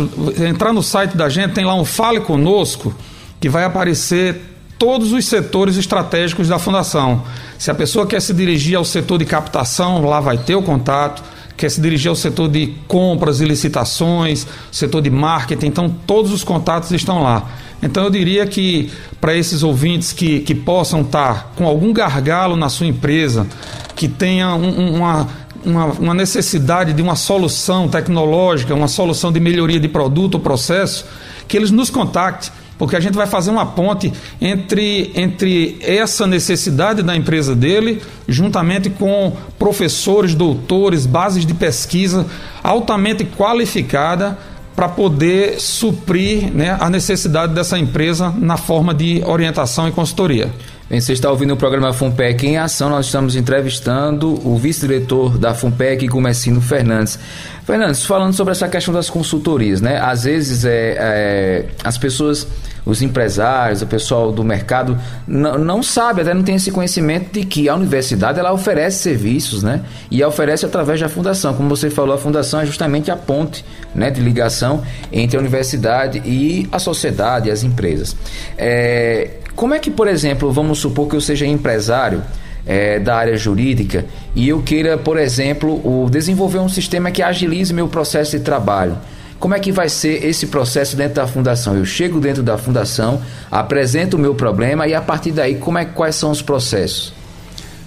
Entrar 0.48 0.72
no 0.72 0.82
site 0.82 1.16
da 1.16 1.28
gente, 1.28 1.52
tem 1.52 1.64
lá 1.64 1.74
um 1.74 1.84
Fale 1.84 2.20
Conosco, 2.20 2.94
que 3.38 3.48
vai 3.48 3.64
aparecer 3.64 4.40
todos 4.78 5.12
os 5.12 5.24
setores 5.26 5.76
estratégicos 5.76 6.48
da 6.48 6.58
fundação. 6.58 7.22
Se 7.58 7.70
a 7.70 7.74
pessoa 7.74 8.06
quer 8.06 8.20
se 8.20 8.32
dirigir 8.32 8.76
ao 8.76 8.84
setor 8.84 9.18
de 9.18 9.24
captação, 9.26 10.04
lá 10.04 10.18
vai 10.18 10.38
ter 10.38 10.54
o 10.54 10.62
contato 10.62 11.22
quer 11.56 11.70
se 11.70 11.80
dirigir 11.80 12.08
ao 12.08 12.16
setor 12.16 12.48
de 12.48 12.74
compras 12.88 13.40
e 13.40 13.44
licitações, 13.44 14.46
setor 14.70 15.00
de 15.00 15.10
marketing, 15.10 15.66
então 15.66 15.94
todos 16.06 16.32
os 16.32 16.42
contatos 16.44 16.90
estão 16.90 17.22
lá. 17.22 17.50
Então 17.82 18.04
eu 18.04 18.10
diria 18.10 18.46
que 18.46 18.90
para 19.20 19.34
esses 19.36 19.62
ouvintes 19.62 20.12
que, 20.12 20.40
que 20.40 20.54
possam 20.54 21.02
estar 21.02 21.52
com 21.56 21.66
algum 21.66 21.92
gargalo 21.92 22.56
na 22.56 22.68
sua 22.68 22.86
empresa, 22.86 23.46
que 23.94 24.08
tenha 24.08 24.54
um, 24.54 24.96
uma 24.96 25.44
uma, 25.64 25.86
uma 25.86 26.14
necessidade 26.14 26.92
de 26.92 27.00
uma 27.00 27.16
solução 27.16 27.88
tecnológica, 27.88 28.74
uma 28.74 28.86
solução 28.86 29.32
de 29.32 29.40
melhoria 29.40 29.80
de 29.80 29.88
produto 29.88 30.34
ou 30.34 30.40
processo, 30.40 31.06
que 31.48 31.56
eles 31.56 31.70
nos 31.70 31.88
contactem 31.88 32.52
porque 32.78 32.96
a 32.96 33.00
gente 33.00 33.14
vai 33.14 33.26
fazer 33.26 33.50
uma 33.50 33.66
ponte 33.66 34.12
entre, 34.40 35.12
entre 35.14 35.78
essa 35.80 36.26
necessidade 36.26 37.02
da 37.02 37.16
empresa 37.16 37.54
dele, 37.54 38.02
juntamente 38.28 38.90
com 38.90 39.32
professores, 39.58 40.34
doutores, 40.34 41.06
bases 41.06 41.46
de 41.46 41.54
pesquisa 41.54 42.26
altamente 42.62 43.24
qualificada 43.24 44.36
para 44.74 44.88
poder 44.88 45.60
suprir 45.60 46.52
né, 46.52 46.76
a 46.80 46.90
necessidade 46.90 47.54
dessa 47.54 47.78
empresa 47.78 48.34
na 48.36 48.56
forma 48.56 48.92
de 48.92 49.22
orientação 49.24 49.88
e 49.88 49.92
consultoria. 49.92 50.50
Bem, 50.94 51.00
você 51.00 51.12
está 51.12 51.28
ouvindo 51.28 51.54
o 51.54 51.56
programa 51.56 51.92
FUNPEC 51.92 52.46
em 52.46 52.56
Ação. 52.56 52.88
Nós 52.88 53.06
estamos 53.06 53.34
entrevistando 53.34 54.40
o 54.48 54.56
vice-diretor 54.56 55.36
da 55.36 55.52
FUNPEC, 55.52 56.06
Gomecino 56.06 56.60
Fernandes. 56.60 57.18
Fernandes, 57.64 58.06
falando 58.06 58.32
sobre 58.32 58.52
essa 58.52 58.68
questão 58.68 58.94
das 58.94 59.10
consultorias, 59.10 59.80
né? 59.80 59.98
Às 60.00 60.22
vezes 60.22 60.64
é, 60.64 60.96
é 60.96 61.64
as 61.82 61.98
pessoas, 61.98 62.46
os 62.86 63.02
empresários, 63.02 63.82
o 63.82 63.88
pessoal 63.88 64.30
do 64.30 64.44
mercado 64.44 64.96
não, 65.26 65.58
não 65.58 65.82
sabe, 65.82 66.20
até 66.20 66.32
não 66.32 66.44
tem 66.44 66.54
esse 66.54 66.70
conhecimento 66.70 67.32
de 67.32 67.44
que 67.44 67.68
a 67.68 67.74
universidade 67.74 68.38
ela 68.38 68.52
oferece 68.52 68.98
serviços, 68.98 69.64
né? 69.64 69.80
E 70.12 70.22
oferece 70.22 70.64
através 70.64 71.00
da 71.00 71.08
fundação. 71.08 71.54
Como 71.54 71.68
você 71.68 71.90
falou, 71.90 72.14
a 72.14 72.18
fundação 72.18 72.60
é 72.60 72.66
justamente 72.66 73.10
a 73.10 73.16
ponte, 73.16 73.64
né, 73.92 74.12
de 74.12 74.20
ligação 74.20 74.84
entre 75.12 75.36
a 75.36 75.40
universidade 75.40 76.22
e 76.24 76.68
a 76.70 76.78
sociedade, 76.78 77.50
as 77.50 77.64
empresas. 77.64 78.14
É, 78.56 79.40
como 79.54 79.74
é 79.74 79.78
que, 79.78 79.90
por 79.90 80.08
exemplo, 80.08 80.50
vamos 80.52 80.78
supor 80.78 81.08
que 81.08 81.16
eu 81.16 81.20
seja 81.20 81.46
empresário 81.46 82.22
é, 82.66 82.98
da 82.98 83.16
área 83.16 83.36
jurídica 83.36 84.04
e 84.34 84.48
eu 84.48 84.62
queira, 84.62 84.96
por 84.96 85.18
exemplo, 85.18 85.70
o, 85.84 86.08
desenvolver 86.10 86.58
um 86.58 86.68
sistema 86.68 87.10
que 87.10 87.22
agilize 87.22 87.72
meu 87.72 87.88
processo 87.88 88.36
de 88.36 88.42
trabalho. 88.42 88.96
Como 89.38 89.54
é 89.54 89.60
que 89.60 89.70
vai 89.70 89.88
ser 89.88 90.24
esse 90.24 90.46
processo 90.46 90.96
dentro 90.96 91.16
da 91.16 91.26
fundação? 91.26 91.76
Eu 91.76 91.84
chego 91.84 92.18
dentro 92.18 92.42
da 92.42 92.56
fundação, 92.56 93.20
apresento 93.50 94.16
o 94.16 94.20
meu 94.20 94.34
problema 94.34 94.86
e 94.86 94.94
a 94.94 95.02
partir 95.02 95.32
daí, 95.32 95.56
como 95.56 95.76
é, 95.78 95.84
quais 95.84 96.14
são 96.14 96.30
os 96.30 96.40
processos? 96.40 97.12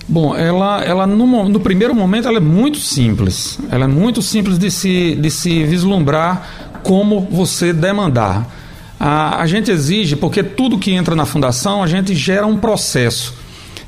Bom, 0.07 0.35
ela, 0.35 0.83
ela 0.85 1.05
no, 1.05 1.49
no, 1.49 1.59
primeiro 1.59 1.93
momento 1.93 2.27
ela 2.27 2.37
é 2.37 2.41
muito 2.41 2.77
simples. 2.77 3.59
Ela 3.69 3.85
é 3.85 3.87
muito 3.87 4.21
simples 4.21 4.57
de 4.57 4.71
se, 4.71 5.15
de 5.15 5.29
se 5.29 5.63
vislumbrar 5.63 6.79
como 6.83 7.21
você 7.29 7.73
demandar. 7.73 8.47
A, 8.99 9.41
a 9.41 9.47
gente 9.47 9.71
exige, 9.71 10.15
porque 10.15 10.43
tudo 10.43 10.77
que 10.77 10.91
entra 10.91 11.15
na 11.15 11.25
fundação, 11.25 11.83
a 11.83 11.87
gente 11.87 12.15
gera 12.15 12.45
um 12.45 12.57
processo 12.57 13.33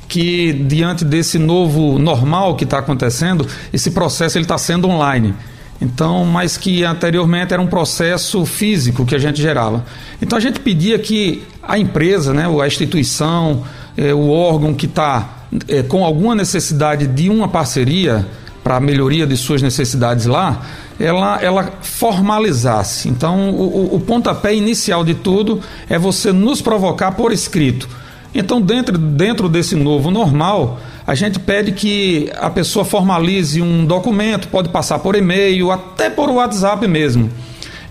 que 0.08 0.52
diante 0.52 1.04
desse 1.04 1.38
novo 1.38 1.98
normal 1.98 2.56
que 2.56 2.64
está 2.64 2.78
acontecendo, 2.78 3.46
esse 3.72 3.92
processo 3.92 4.36
ele 4.36 4.44
está 4.44 4.58
sendo 4.58 4.88
online. 4.88 5.34
Então, 5.80 6.24
mas 6.26 6.56
que 6.56 6.84
anteriormente 6.84 7.54
era 7.54 7.62
um 7.62 7.66
processo 7.66 8.44
físico 8.44 9.06
que 9.06 9.14
a 9.14 9.18
gente 9.18 9.40
gerava. 9.40 9.84
Então 10.20 10.36
a 10.36 10.40
gente 10.40 10.60
pedia 10.60 10.98
que 10.98 11.42
a 11.62 11.78
empresa, 11.78 12.34
né, 12.34 12.44
a 12.46 12.66
instituição, 12.66 13.62
é, 13.96 14.12
o 14.12 14.30
órgão 14.30 14.74
que 14.74 14.86
está 14.86 15.46
é, 15.68 15.82
com 15.82 16.04
alguma 16.04 16.34
necessidade 16.34 17.06
de 17.06 17.30
uma 17.30 17.48
parceria 17.48 18.26
para 18.62 18.76
a 18.76 18.80
melhoria 18.80 19.26
de 19.26 19.36
suas 19.36 19.62
necessidades 19.62 20.26
lá, 20.26 20.62
ela, 20.98 21.40
ela 21.42 21.72
formalizasse. 21.80 23.08
Então, 23.08 23.50
o, 23.50 23.96
o 23.96 24.00
pontapé 24.00 24.54
inicial 24.54 25.02
de 25.02 25.14
tudo 25.14 25.60
é 25.88 25.98
você 25.98 26.32
nos 26.32 26.60
provocar 26.60 27.12
por 27.12 27.32
escrito. 27.32 27.88
Então, 28.34 28.60
dentro, 28.60 28.96
dentro 28.96 29.48
desse 29.48 29.74
novo 29.74 30.10
normal, 30.10 30.78
a 31.06 31.14
gente 31.14 31.40
pede 31.40 31.72
que 31.72 32.30
a 32.36 32.50
pessoa 32.50 32.84
formalize 32.84 33.60
um 33.60 33.84
documento, 33.84 34.48
pode 34.48 34.68
passar 34.68 34.98
por 35.00 35.16
e-mail, 35.16 35.70
até 35.70 36.08
por 36.08 36.28
WhatsApp 36.28 36.86
mesmo, 36.86 37.28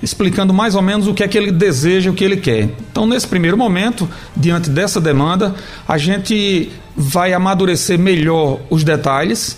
explicando 0.01 0.53
mais 0.53 0.75
ou 0.75 0.81
menos 0.81 1.07
o 1.07 1.13
que 1.13 1.23
é 1.23 1.27
que 1.27 1.37
ele 1.37 1.51
deseja, 1.51 2.09
o 2.09 2.13
que 2.13 2.23
ele 2.23 2.37
quer. 2.37 2.69
Então, 2.91 3.05
nesse 3.05 3.27
primeiro 3.27 3.57
momento, 3.57 4.07
diante 4.37 4.69
dessa 4.69 5.01
demanda, 5.01 5.53
a 5.85 5.97
gente 5.97 6.71
vai 6.95 7.33
amadurecer 7.33 7.99
melhor 7.99 8.59
os 8.69 8.83
detalhes 8.83 9.57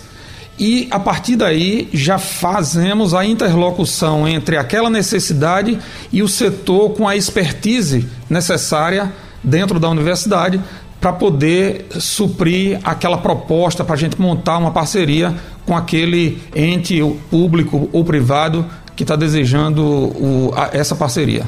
e 0.58 0.86
a 0.90 0.98
partir 0.98 1.36
daí 1.36 1.88
já 1.92 2.18
fazemos 2.18 3.14
a 3.14 3.24
interlocução 3.24 4.28
entre 4.28 4.56
aquela 4.56 4.90
necessidade 4.90 5.78
e 6.12 6.22
o 6.22 6.28
setor 6.28 6.90
com 6.90 7.08
a 7.08 7.16
expertise 7.16 8.08
necessária 8.28 9.12
dentro 9.42 9.80
da 9.80 9.88
universidade 9.88 10.60
para 11.00 11.12
poder 11.12 11.86
suprir 11.98 12.78
aquela 12.84 13.18
proposta 13.18 13.82
para 13.82 13.94
a 13.94 13.98
gente 13.98 14.20
montar 14.20 14.58
uma 14.58 14.70
parceria 14.70 15.34
com 15.66 15.76
aquele 15.76 16.40
ente 16.54 17.00
público 17.28 17.88
ou 17.92 18.04
privado 18.04 18.64
que 18.94 19.02
está 19.02 19.16
desejando 19.16 19.82
o, 19.84 20.52
a, 20.54 20.70
essa 20.72 20.94
parceria. 20.94 21.44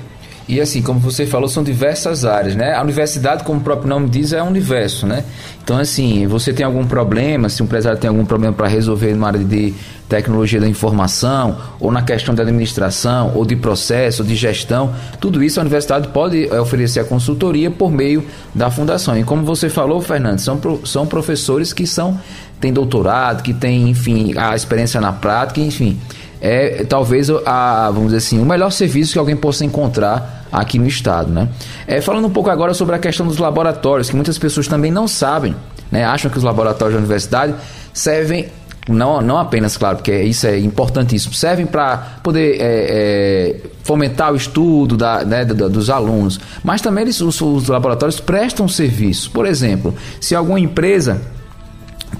E 0.46 0.60
assim, 0.60 0.82
como 0.82 1.00
você 1.00 1.26
falou, 1.26 1.48
são 1.48 1.62
diversas 1.62 2.24
áreas, 2.24 2.54
né? 2.54 2.74
A 2.74 2.82
universidade, 2.82 3.44
como 3.44 3.60
o 3.60 3.62
próprio 3.62 3.88
nome 3.88 4.10
diz, 4.10 4.32
é 4.32 4.42
um 4.42 4.48
universo, 4.48 5.06
né? 5.06 5.24
Então, 5.62 5.78
assim, 5.78 6.26
você 6.26 6.52
tem 6.52 6.66
algum 6.66 6.86
problema, 6.86 7.48
se 7.48 7.62
um 7.62 7.64
empresário 7.64 7.98
tem 7.98 8.08
algum 8.08 8.26
problema 8.26 8.52
para 8.52 8.68
resolver 8.68 9.14
na 9.14 9.26
área 9.26 9.40
de 9.42 9.72
tecnologia 10.06 10.60
da 10.60 10.68
informação, 10.68 11.56
ou 11.80 11.90
na 11.90 12.02
questão 12.02 12.34
da 12.34 12.42
administração, 12.42 13.32
ou 13.34 13.46
de 13.46 13.56
processo, 13.56 14.22
ou 14.22 14.28
de 14.28 14.34
gestão, 14.34 14.94
tudo 15.18 15.42
isso 15.42 15.58
a 15.58 15.62
universidade 15.62 16.08
pode 16.08 16.46
eh, 16.46 16.60
oferecer 16.60 17.00
a 17.00 17.04
consultoria 17.04 17.70
por 17.70 17.90
meio 17.90 18.22
da 18.54 18.70
fundação. 18.70 19.18
E 19.18 19.24
como 19.24 19.44
você 19.44 19.70
falou, 19.70 20.02
Fernando, 20.02 20.40
são, 20.40 20.60
são 20.84 21.06
professores 21.06 21.72
que 21.72 21.86
são 21.86 22.20
têm 22.60 22.72
doutorado, 22.72 23.42
que 23.42 23.52
têm, 23.52 23.88
enfim, 23.88 24.34
a 24.36 24.54
experiência 24.54 25.00
na 25.00 25.12
prática, 25.12 25.60
enfim 25.60 25.98
é 26.46 26.84
talvez 26.84 27.30
a, 27.46 27.86
vamos 27.86 28.12
dizer 28.12 28.18
assim, 28.18 28.38
o 28.38 28.44
melhor 28.44 28.70
serviço 28.70 29.14
que 29.14 29.18
alguém 29.18 29.34
possa 29.34 29.64
encontrar 29.64 30.46
aqui 30.52 30.78
no 30.78 30.86
estado, 30.86 31.32
né? 31.32 31.48
É, 31.86 32.02
falando 32.02 32.26
um 32.26 32.30
pouco 32.30 32.50
agora 32.50 32.74
sobre 32.74 32.94
a 32.94 32.98
questão 32.98 33.26
dos 33.26 33.38
laboratórios, 33.38 34.10
que 34.10 34.14
muitas 34.14 34.36
pessoas 34.36 34.68
também 34.68 34.90
não 34.90 35.08
sabem, 35.08 35.56
né? 35.90 36.04
Acham 36.04 36.30
que 36.30 36.36
os 36.36 36.44
laboratórios 36.44 36.92
da 36.92 36.98
universidade 36.98 37.54
servem 37.94 38.50
não, 38.86 39.22
não 39.22 39.38
apenas, 39.38 39.78
claro, 39.78 39.96
porque 39.96 40.14
isso 40.22 40.46
é 40.46 40.58
importantíssimo, 40.58 41.32
servem 41.32 41.64
para 41.64 42.18
poder 42.22 42.60
é, 42.60 42.60
é, 42.60 43.56
fomentar 43.82 44.30
o 44.30 44.36
estudo 44.36 44.98
da, 44.98 45.24
né, 45.24 45.46
dos 45.46 45.88
alunos, 45.88 46.38
mas 46.62 46.82
também 46.82 47.04
eles, 47.04 47.22
os, 47.22 47.40
os 47.40 47.68
laboratórios 47.68 48.20
prestam 48.20 48.68
serviço. 48.68 49.30
Por 49.30 49.46
exemplo, 49.46 49.94
se 50.20 50.34
alguma 50.34 50.60
empresa 50.60 51.22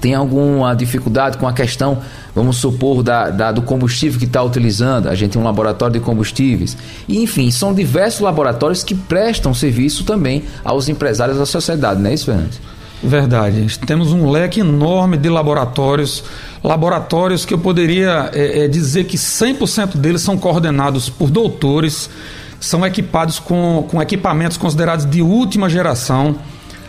tem 0.05 0.13
alguma 0.13 0.75
dificuldade 0.75 1.35
com 1.39 1.47
a 1.47 1.51
questão, 1.51 1.97
vamos 2.35 2.57
supor, 2.57 3.01
da, 3.01 3.31
da 3.31 3.51
do 3.51 3.63
combustível 3.63 4.19
que 4.19 4.25
está 4.25 4.43
utilizando, 4.43 5.09
a 5.09 5.15
gente 5.15 5.31
tem 5.31 5.41
um 5.41 5.45
laboratório 5.45 5.93
de 5.93 5.99
combustíveis. 5.99 6.77
E, 7.07 7.23
enfim, 7.23 7.49
são 7.49 7.73
diversos 7.73 8.21
laboratórios 8.21 8.83
que 8.83 8.93
prestam 8.93 9.51
serviço 9.51 10.03
também 10.03 10.43
aos 10.63 10.87
empresários 10.89 11.39
da 11.39 11.45
sociedade, 11.47 11.99
não 11.99 12.11
é 12.11 12.13
isso, 12.13 12.25
Fernandes? 12.25 12.61
Verdade. 13.01 13.79
Temos 13.87 14.13
um 14.13 14.29
leque 14.29 14.59
enorme 14.59 15.17
de 15.17 15.27
laboratórios, 15.27 16.23
laboratórios 16.63 17.43
que 17.43 17.55
eu 17.55 17.57
poderia 17.57 18.29
é, 18.31 18.65
é, 18.65 18.67
dizer 18.67 19.05
que 19.05 19.17
100% 19.17 19.97
deles 19.97 20.21
são 20.21 20.37
coordenados 20.37 21.09
por 21.09 21.31
doutores, 21.31 22.11
são 22.59 22.85
equipados 22.85 23.39
com, 23.39 23.87
com 23.89 23.99
equipamentos 23.99 24.55
considerados 24.55 25.03
de 25.03 25.23
última 25.23 25.67
geração, 25.67 26.35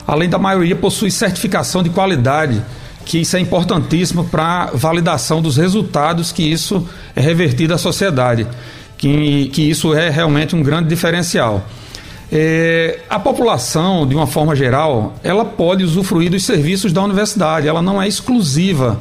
além 0.07 0.29
da 0.29 0.39
maioria 0.39 0.77
possui 0.77 1.11
certificação 1.11 1.83
de 1.83 1.89
qualidade 1.89 2.63
que 3.07 3.19
isso 3.19 3.37
é 3.37 3.41
importantíssimo 3.41 4.25
para 4.25 4.67
validação 4.75 5.41
dos 5.41 5.57
resultados 5.57 6.33
que 6.33 6.43
isso 6.43 6.87
é 7.15 7.21
revertido 7.21 7.73
à 7.73 7.79
sociedade, 7.79 8.47
que, 8.99 9.49
que 9.51 9.63
isso 9.63 9.95
é 9.95 10.11
realmente 10.11 10.57
um 10.57 10.63
grande 10.63 10.89
diferencial. 10.89 11.65
É, 12.31 12.99
a 13.09 13.21
população, 13.21 14.07
de 14.07 14.15
uma 14.17 14.27
forma 14.27 14.57
geral, 14.57 15.15
ela 15.23 15.45
pode 15.45 15.85
usufruir 15.85 16.29
dos 16.29 16.45
serviços 16.45 16.93
da 16.93 17.01
universidade, 17.01 17.69
ela 17.69 17.81
não 17.81 18.03
é 18.03 18.09
exclusiva 18.09 19.01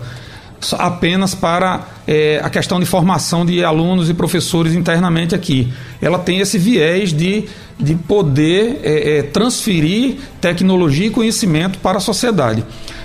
apenas 0.73 1.35
para 1.35 1.87
é, 2.07 2.39
a 2.43 2.49
questão 2.49 2.79
de 2.79 2.85
formação 2.85 3.45
de 3.45 3.63
alunos 3.63 4.09
e 4.09 4.13
professores 4.13 4.73
internamente 4.73 5.35
aqui. 5.35 5.71
Ela 6.01 6.19
tem 6.19 6.39
esse 6.39 6.57
viés 6.57 7.11
de, 7.13 7.45
de 7.79 7.95
poder 7.95 8.79
é, 8.83 9.17
é 9.17 9.23
transferir 9.23 10.17
tecnologia 10.41 11.07
e 11.07 11.09
conhecimento 11.09 11.79
para 11.79 11.97
a 11.97 12.01
sociedade. 12.01 12.63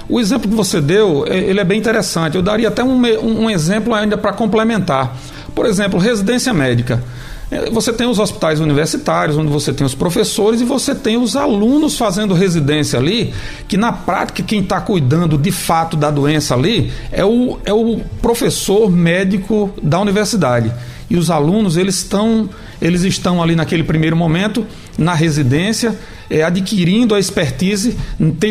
O 0.08 0.18
exemplo 0.18 0.48
que 0.48 0.56
você 0.56 0.80
deu, 0.80 1.24
é, 1.28 1.38
ele 1.38 1.60
é 1.60 1.64
bem 1.64 1.78
interessante. 1.78 2.36
Eu 2.36 2.42
daria 2.42 2.68
até 2.68 2.82
um, 2.82 3.00
um 3.22 3.48
exemplo 3.48 3.94
ainda 3.94 4.16
para 4.16 4.32
complementar. 4.32 5.16
Por 5.54 5.66
exemplo, 5.66 5.98
residência 6.00 6.52
médica. 6.52 7.02
É, 7.50 7.68
você 7.68 7.92
tem 7.92 8.06
os 8.06 8.18
hospitais 8.18 8.60
universitários, 8.60 9.36
onde 9.36 9.50
você 9.50 9.72
tem 9.72 9.84
os 9.84 9.94
professores 9.94 10.60
e 10.60 10.64
você 10.64 10.94
tem 10.94 11.16
os 11.16 11.34
alunos 11.34 11.98
fazendo 11.98 12.32
residência 12.32 12.98
ali, 12.98 13.34
que 13.66 13.76
na 13.76 13.92
prática 13.92 14.42
quem 14.42 14.60
está 14.60 14.80
cuidando 14.80 15.36
de 15.36 15.50
fato 15.50 15.96
da 15.96 16.10
doença 16.10 16.54
ali 16.54 16.92
é 17.10 17.24
o, 17.24 17.58
é 17.64 17.72
o 17.72 18.00
professor 18.22 18.90
médico 18.90 19.70
da 19.82 19.98
universidade. 19.98 20.72
E 21.10 21.16
os 21.16 21.28
alunos, 21.28 21.76
eles 21.76 21.96
estão, 21.96 22.48
eles 22.80 23.02
estão 23.02 23.42
ali 23.42 23.56
naquele 23.56 23.82
primeiro 23.82 24.16
momento 24.16 24.64
na 24.96 25.12
residência, 25.12 25.98
é, 26.30 26.44
adquirindo 26.44 27.16
a 27.16 27.18
expertise 27.18 27.98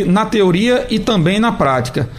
na 0.07 0.25
teoria 0.25 0.85
e 0.89 0.99
também 0.99 1.39
na 1.39 1.53
prática. 1.53 2.09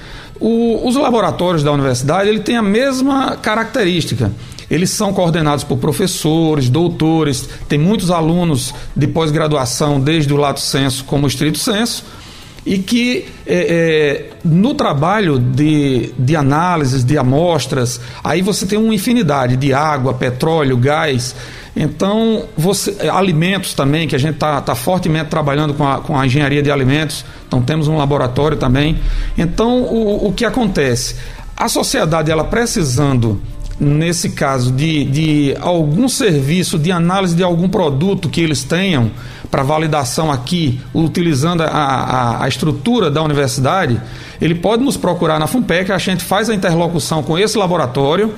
O, 0.40 0.88
os 0.88 0.96
laboratórios 0.96 1.62
da 1.62 1.70
universidade 1.70 2.30
ele 2.30 2.40
tem 2.40 2.56
a 2.56 2.62
mesma 2.62 3.36
característica. 3.36 4.32
Eles 4.70 4.90
são 4.90 5.12
coordenados 5.12 5.64
por 5.64 5.78
professores, 5.78 6.68
doutores, 6.68 7.48
tem 7.68 7.78
muitos 7.78 8.10
alunos 8.10 8.72
de 8.94 9.08
pós-graduação, 9.08 10.00
desde 10.00 10.32
o 10.32 10.36
lato 10.36 10.60
senso 10.60 11.04
como 11.04 11.24
o 11.24 11.28
estrito 11.28 11.58
senso, 11.58 12.04
e 12.64 12.78
que 12.78 13.26
é, 13.46 13.54
é, 13.54 14.30
no 14.44 14.74
trabalho 14.74 15.38
de, 15.38 16.12
de 16.16 16.36
análises, 16.36 17.02
de 17.02 17.18
amostras, 17.18 18.00
aí 18.22 18.42
você 18.42 18.64
tem 18.64 18.78
uma 18.78 18.94
infinidade 18.94 19.56
de 19.56 19.72
água, 19.72 20.14
petróleo, 20.14 20.76
gás. 20.76 21.34
Então, 21.74 22.44
você, 22.56 22.94
é, 23.00 23.08
alimentos 23.08 23.74
também, 23.74 24.06
que 24.06 24.14
a 24.14 24.18
gente 24.18 24.34
está 24.34 24.60
tá 24.60 24.74
fortemente 24.74 25.30
trabalhando 25.30 25.74
com 25.74 25.86
a, 25.86 25.98
com 26.00 26.16
a 26.16 26.26
engenharia 26.26 26.62
de 26.62 26.70
alimentos, 26.70 27.24
então 27.48 27.62
temos 27.62 27.88
um 27.88 27.96
laboratório 27.96 28.56
também. 28.56 28.98
Então, 29.36 29.82
o, 29.82 30.28
o 30.28 30.32
que 30.32 30.44
acontece? 30.44 31.16
A 31.56 31.68
sociedade, 31.68 32.30
ela 32.30 32.44
precisando 32.44 33.40
nesse 33.80 34.30
caso, 34.30 34.70
de, 34.70 35.04
de 35.04 35.56
algum 35.58 36.06
serviço 36.06 36.78
de 36.78 36.92
análise 36.92 37.34
de 37.34 37.42
algum 37.42 37.66
produto 37.66 38.28
que 38.28 38.40
eles 38.40 38.62
tenham 38.62 39.10
para 39.50 39.62
validação 39.62 40.30
aqui, 40.30 40.78
utilizando 40.94 41.62
a, 41.62 41.66
a, 41.66 42.44
a, 42.44 42.48
estrutura 42.48 43.10
da 43.10 43.22
universidade, 43.22 44.00
ele 44.40 44.54
pode 44.54 44.84
nos 44.84 44.96
procurar 44.96 45.38
na 45.40 45.46
FUNPEC, 45.46 45.90
a 45.90 45.98
gente 45.98 46.22
faz 46.22 46.50
a 46.50 46.54
interlocução 46.54 47.22
com 47.22 47.38
esse 47.38 47.56
laboratório 47.56 48.34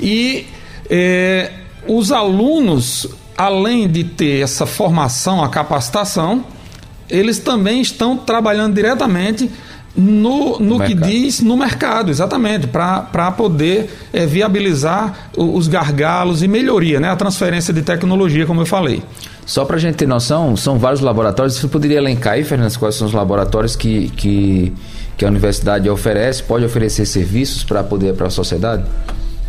e 0.00 0.46
é, 0.88 1.50
os 1.86 2.12
alunos, 2.12 3.08
além 3.36 3.88
de 3.88 4.04
ter 4.04 4.42
essa 4.42 4.64
formação, 4.64 5.42
a 5.42 5.48
capacitação, 5.48 6.44
eles 7.10 7.38
também 7.38 7.80
estão 7.80 8.16
trabalhando 8.16 8.74
diretamente 8.74 9.50
no, 9.96 10.58
no, 10.58 10.80
que 10.80 10.94
diz 10.94 11.40
no 11.40 11.56
mercado, 11.56 12.10
exatamente, 12.10 12.66
para 12.66 13.32
poder 13.32 13.90
é, 14.12 14.26
viabilizar 14.26 15.30
os 15.36 15.68
gargalos 15.68 16.42
e 16.42 16.48
melhoria, 16.48 17.00
né, 17.00 17.08
a 17.08 17.16
transferência 17.16 17.72
de 17.72 17.82
tecnologia, 17.82 18.44
como 18.44 18.60
eu 18.60 18.66
falei. 18.66 19.02
Só 19.46 19.64
para 19.64 19.76
a 19.76 19.78
gente 19.78 19.94
ter 19.94 20.08
noção, 20.08 20.56
são 20.56 20.78
vários 20.78 21.00
laboratórios. 21.00 21.54
Você 21.54 21.68
poderia 21.68 21.98
elencar 21.98 22.34
aí, 22.34 22.42
Fernando, 22.42 22.76
quais 22.78 22.96
são 22.96 23.06
os 23.06 23.12
laboratórios 23.12 23.76
que, 23.76 24.08
que, 24.10 24.72
que 25.16 25.24
a 25.24 25.28
universidade 25.28 25.88
oferece, 25.88 26.42
pode 26.42 26.64
oferecer 26.64 27.06
serviços 27.06 27.62
para 27.62 27.84
poder 27.84 28.14
para 28.14 28.26
a 28.26 28.30
sociedade? 28.30 28.84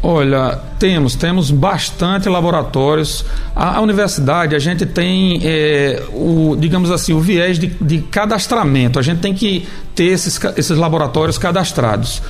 Olha, 0.02 0.60
temos, 0.78 1.16
temos 1.16 1.50
bastante 1.50 2.30
laboratórios. 2.30 3.26
A, 3.56 3.78
a 3.78 3.82
universidade, 3.82 4.56
a 4.56 4.60
gente 4.60 4.86
tem, 4.86 5.42
é, 5.44 6.04
o, 6.14 6.56
digamos 6.58 6.92
assim, 6.92 7.14
o 7.14 7.20
viés 7.20 7.58
de, 7.58 7.68
de, 7.68 8.02
cadastramento. 8.04 9.00
A 9.00 9.02
gente 9.02 9.20
tem 9.20 9.34
que 9.34 9.68
ter 9.96 10.06
esses, 10.06 10.40
esses 10.56 10.78
laboratórios 10.78 11.38
cadastrados. 11.38 12.22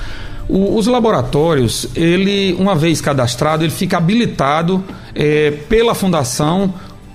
O, 0.48 0.78
os 0.78 0.86
laboratórios, 0.86 1.88
ele, 1.94 2.54
uma 2.58 2.74
vez 2.74 3.02
cadastrado, 3.02 3.62
ele 3.62 3.72
fica 3.72 3.98
habilitado 3.98 4.82
é, 5.14 5.50
pela 5.68 5.94
fundação 5.94 6.72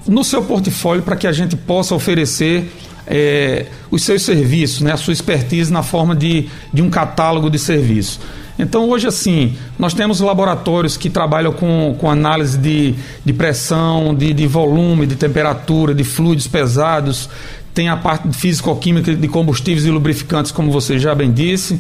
no 0.08 0.24
seu 0.24 0.44
portfólio 0.44 1.02
para 1.02 1.16
que 1.16 1.26
a 1.26 1.32
gente 1.32 1.56
possa 1.56 1.96
oferecer 1.96 2.72
é, 3.08 3.66
os 3.90 4.04
seus 4.04 4.22
serviços, 4.22 4.82
né, 4.82 4.92
a 4.92 4.98
sua 4.98 5.14
expertise 5.14 5.72
na 5.72 5.82
forma 5.82 6.16
de, 6.16 6.48
de 6.72 6.82
um 6.82 6.90
catálogo 6.92 7.50
de 7.50 7.58
serviços. 7.58 8.20
Então, 8.58 8.90
hoje, 8.90 9.08
assim, 9.08 9.56
nós 9.80 9.94
temos 9.94 10.20
laboratórios 10.20 10.96
que 10.96 11.10
trabalham 11.10 11.52
com, 11.52 11.96
com 11.98 12.10
análise 12.10 12.58
de, 12.58 12.94
de 13.26 13.34
pressão, 13.34 14.14
de, 14.14 14.34
de 14.34 14.46
volume, 14.46 15.08
de 15.08 15.16
temperatura, 15.16 15.94
de 15.94 16.04
fluidos 16.04 16.48
pesados, 16.48 17.30
tem 17.74 17.90
a 17.90 17.98
parte 17.98 18.32
físico-química 18.32 19.16
de 19.16 19.28
combustíveis 19.28 19.86
e 19.86 19.90
lubrificantes, 19.90 20.52
como 20.52 20.72
você 20.72 21.00
já 21.00 21.16
bem 21.16 21.32
disse, 21.32 21.80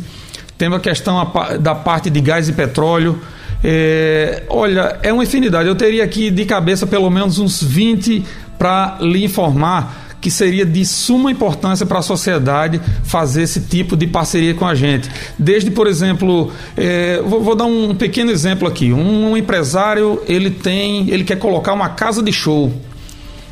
temos 0.57 0.79
a 0.79 0.81
questão 0.81 1.31
da 1.59 1.75
parte 1.75 2.09
de 2.09 2.19
gás 2.19 2.49
e 2.49 2.53
petróleo. 2.53 3.19
É, 3.63 4.43
olha, 4.49 4.99
é 5.03 5.13
uma 5.13 5.23
infinidade. 5.23 5.67
Eu 5.67 5.75
teria 5.75 6.03
aqui 6.03 6.29
de 6.31 6.45
cabeça 6.45 6.85
pelo 6.87 7.09
menos 7.09 7.39
uns 7.39 7.61
20 7.61 8.23
para 8.57 8.97
lhe 9.01 9.23
informar 9.23 10.02
que 10.23 10.31
seria 10.31 10.65
de 10.65 10.85
suma 10.85 11.29
importância 11.29 11.85
para 11.85 11.99
a 11.99 12.01
sociedade 12.01 12.79
fazer 13.03 13.43
esse 13.43 13.59
tipo 13.59 13.97
de 13.97 14.07
parceria 14.07 14.53
com 14.53 14.65
a 14.65 14.73
gente. 14.73 15.09
Desde, 15.37 15.69
por 15.69 15.85
exemplo, 15.85 16.49
é, 16.77 17.21
vou, 17.21 17.43
vou, 17.43 17.55
dar 17.55 17.65
um 17.65 17.93
pequeno 17.93 18.31
exemplo 18.31 18.65
aqui. 18.65 18.93
Um, 18.93 19.31
um 19.31 19.37
empresário 19.37 20.21
ele 20.25 20.49
tem, 20.49 21.09
ele 21.09 21.25
quer 21.25 21.35
colocar 21.35 21.73
uma 21.73 21.89
casa 21.89 22.23
de 22.23 22.31
show 22.31 22.71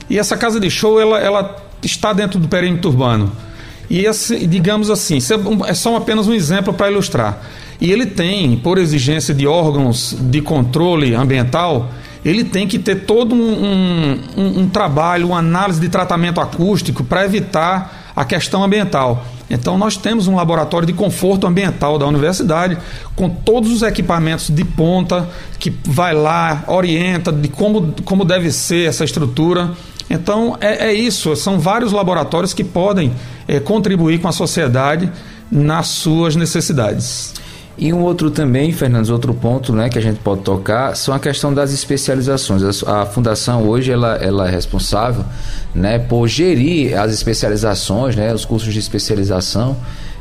e 0.10 0.18
essa 0.18 0.38
casa 0.38 0.62
de 0.62 0.70
show 0.70 0.98
ela, 0.98 1.20
ela 1.20 1.58
está 1.84 2.14
dentro 2.14 2.40
do 2.40 2.48
perímetro 2.48 2.90
urbano. 2.90 3.34
E 3.90 4.06
esse, 4.06 4.48
digamos 4.48 4.90
assim, 4.90 5.18
é, 5.18 5.72
é 5.72 5.74
só 5.74 5.98
apenas 5.98 6.26
um 6.26 6.34
exemplo 6.34 6.74
para 6.74 6.90
ilustrar. 6.90 7.42
E 7.82 7.92
ele 7.92 8.06
tem, 8.06 8.56
por 8.56 8.78
exigência 8.78 9.34
de 9.34 9.46
órgãos 9.46 10.16
de 10.18 10.40
controle 10.40 11.14
ambiental, 11.16 11.92
ele 12.24 12.44
tem 12.44 12.68
que 12.68 12.78
ter 12.78 13.06
todo 13.06 13.34
um, 13.34 14.20
um, 14.38 14.60
um 14.62 14.70
trabalho, 14.70 15.28
uma 15.28 15.40
análise 15.40 15.80
de 15.80 15.90
tratamento 15.90 16.40
acústico 16.40 17.04
para 17.04 17.26
evitar 17.26 18.12
a 18.16 18.24
questão 18.26 18.64
ambiental. 18.64 19.26
Então, 19.50 19.78
nós 19.78 19.98
temos 19.98 20.28
um 20.28 20.36
laboratório 20.36 20.86
de 20.86 20.94
conforto 20.94 21.46
ambiental 21.46 21.98
da 21.98 22.06
universidade, 22.06 22.78
com 23.16 23.30
todos 23.30 23.72
os 23.72 23.82
equipamentos 23.82 24.50
de 24.50 24.64
ponta, 24.64 25.28
que 25.60 25.74
vai 25.84 26.14
lá, 26.14 26.64
orienta 26.68 27.32
de 27.32 27.50
como, 27.50 27.94
como 28.06 28.24
deve 28.24 28.52
ser 28.52 28.88
essa 28.88 29.04
estrutura. 29.04 29.72
Então, 30.10 30.58
é, 30.62 30.88
é 30.88 30.94
isso, 30.94 31.36
são 31.36 31.60
vários 31.60 31.92
laboratórios 31.92 32.54
que 32.54 32.64
podem 32.64 33.12
é, 33.48 33.60
contribuir 33.60 34.20
com 34.20 34.28
a 34.28 34.32
sociedade 34.32 35.12
nas 35.52 35.88
suas 35.88 36.36
necessidades. 36.36 37.34
E 37.82 37.92
um 37.92 38.02
outro 38.04 38.30
também, 38.30 38.72
Fernandes, 38.72 39.10
outro 39.10 39.34
ponto 39.34 39.74
né, 39.74 39.90
que 39.90 39.98
a 39.98 40.02
gente 40.02 40.20
pode 40.20 40.44
tocar 40.44 40.96
são 40.96 41.16
a 41.16 41.20
questão 41.20 41.52
das 41.52 41.74
especializações. 41.74 42.84
A, 42.84 43.08
fundação 43.08 43.68
hoje 43.68 43.92
ela, 43.92 44.18
ela 44.18 44.48
é 44.48 44.52
responsável 44.52 45.26
né, 45.74 45.98
por 45.98 46.28
gerir 46.28 46.96
as 46.96 47.12
especializações, 47.12 48.16
né, 48.16 48.32
os 48.32 48.46
cursos 48.46 48.72
de 48.72 48.78
especialização 48.78 49.76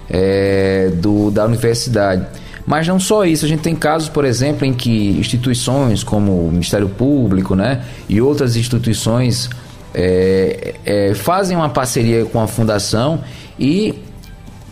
é, 0.09 0.90
do, 0.94 1.31
da 1.31 1.44
universidade. 1.44 2.27
Mas 2.66 2.88
não 2.88 2.99
só 2.99 3.27
isso, 3.27 3.44
a 3.44 3.49
gente 3.49 3.61
tem 3.61 3.77
casos, 3.77 4.09
por 4.09 4.25
exemplo, 4.25 4.64
em 4.64 4.73
que 4.73 5.11
instituições 5.18 6.03
como 6.03 6.46
o 6.46 6.51
Ministério 6.51 6.88
Público 6.88 7.55
né, 7.55 7.83
e 8.09 8.23
outras 8.23 8.57
instituições 8.57 9.51
é, 9.92 10.77
é, 10.87 11.14
fazem 11.14 11.59
uma 11.59 11.68
parceria 11.68 12.25
com 12.25 12.40
a 12.40 12.46
fundação 12.46 13.23
e 13.59 14.03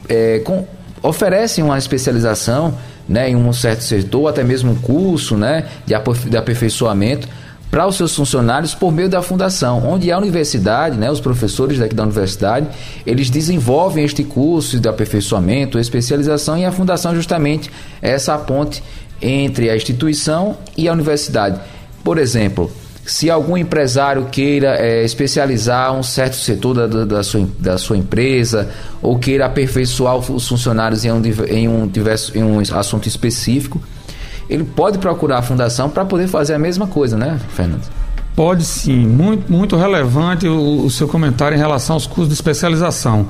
é, 0.08 0.38
com, 0.38 0.66
oferecem 1.02 1.64
uma 1.64 1.78
especialização 1.78 2.74
né, 3.08 3.30
em 3.30 3.36
um 3.36 3.52
certo 3.52 3.82
setor, 3.82 4.28
até 4.28 4.44
mesmo 4.44 4.72
um 4.72 4.76
curso 4.76 5.36
né, 5.36 5.64
de, 5.86 5.94
de 6.28 6.36
aperfeiçoamento 6.36 7.28
para 7.70 7.86
os 7.86 7.96
seus 7.96 8.14
funcionários 8.14 8.74
por 8.74 8.90
meio 8.90 9.08
da 9.08 9.20
fundação, 9.20 9.86
onde 9.86 10.10
a 10.10 10.18
universidade, 10.18 10.96
né, 10.96 11.10
os 11.10 11.20
professores 11.20 11.78
daqui 11.78 11.94
da 11.94 12.02
universidade, 12.02 12.66
eles 13.06 13.28
desenvolvem 13.28 14.04
este 14.04 14.24
curso 14.24 14.80
de 14.80 14.88
aperfeiçoamento, 14.88 15.78
especialização 15.78 16.56
e 16.56 16.64
a 16.64 16.72
fundação 16.72 17.14
justamente 17.14 17.70
é 18.00 18.10
essa 18.10 18.36
ponte 18.38 18.82
entre 19.20 19.68
a 19.68 19.76
instituição 19.76 20.56
e 20.76 20.88
a 20.88 20.92
universidade. 20.92 21.60
Por 22.02 22.16
exemplo, 22.16 22.70
se 23.10 23.30
algum 23.30 23.56
empresário 23.56 24.26
queira 24.26 24.76
é, 24.76 25.02
especializar 25.02 25.92
um 25.94 26.02
certo 26.02 26.36
setor 26.36 26.86
da, 26.86 27.04
da, 27.06 27.22
sua, 27.22 27.48
da 27.58 27.78
sua 27.78 27.96
empresa 27.96 28.68
ou 29.00 29.18
queira 29.18 29.46
aperfeiçoar 29.46 30.16
os 30.16 30.46
funcionários 30.46 31.06
em 31.06 31.10
um, 31.12 31.22
em 31.48 31.68
um, 31.68 31.86
diverso, 31.86 32.36
em 32.36 32.42
um 32.42 32.60
assunto 32.74 33.08
específico, 33.08 33.80
ele 34.48 34.62
pode 34.62 34.98
procurar 34.98 35.38
a 35.38 35.42
fundação 35.42 35.88
para 35.88 36.04
poder 36.04 36.28
fazer 36.28 36.52
a 36.54 36.58
mesma 36.58 36.86
coisa, 36.86 37.16
né, 37.16 37.40
Fernando? 37.54 37.82
Pode 38.36 38.64
sim, 38.64 39.06
muito, 39.06 39.50
muito 39.50 39.74
relevante 39.74 40.46
o, 40.46 40.84
o 40.84 40.90
seu 40.90 41.08
comentário 41.08 41.56
em 41.56 41.58
relação 41.58 41.94
aos 41.94 42.06
cursos 42.06 42.28
de 42.28 42.34
especialização. 42.34 43.26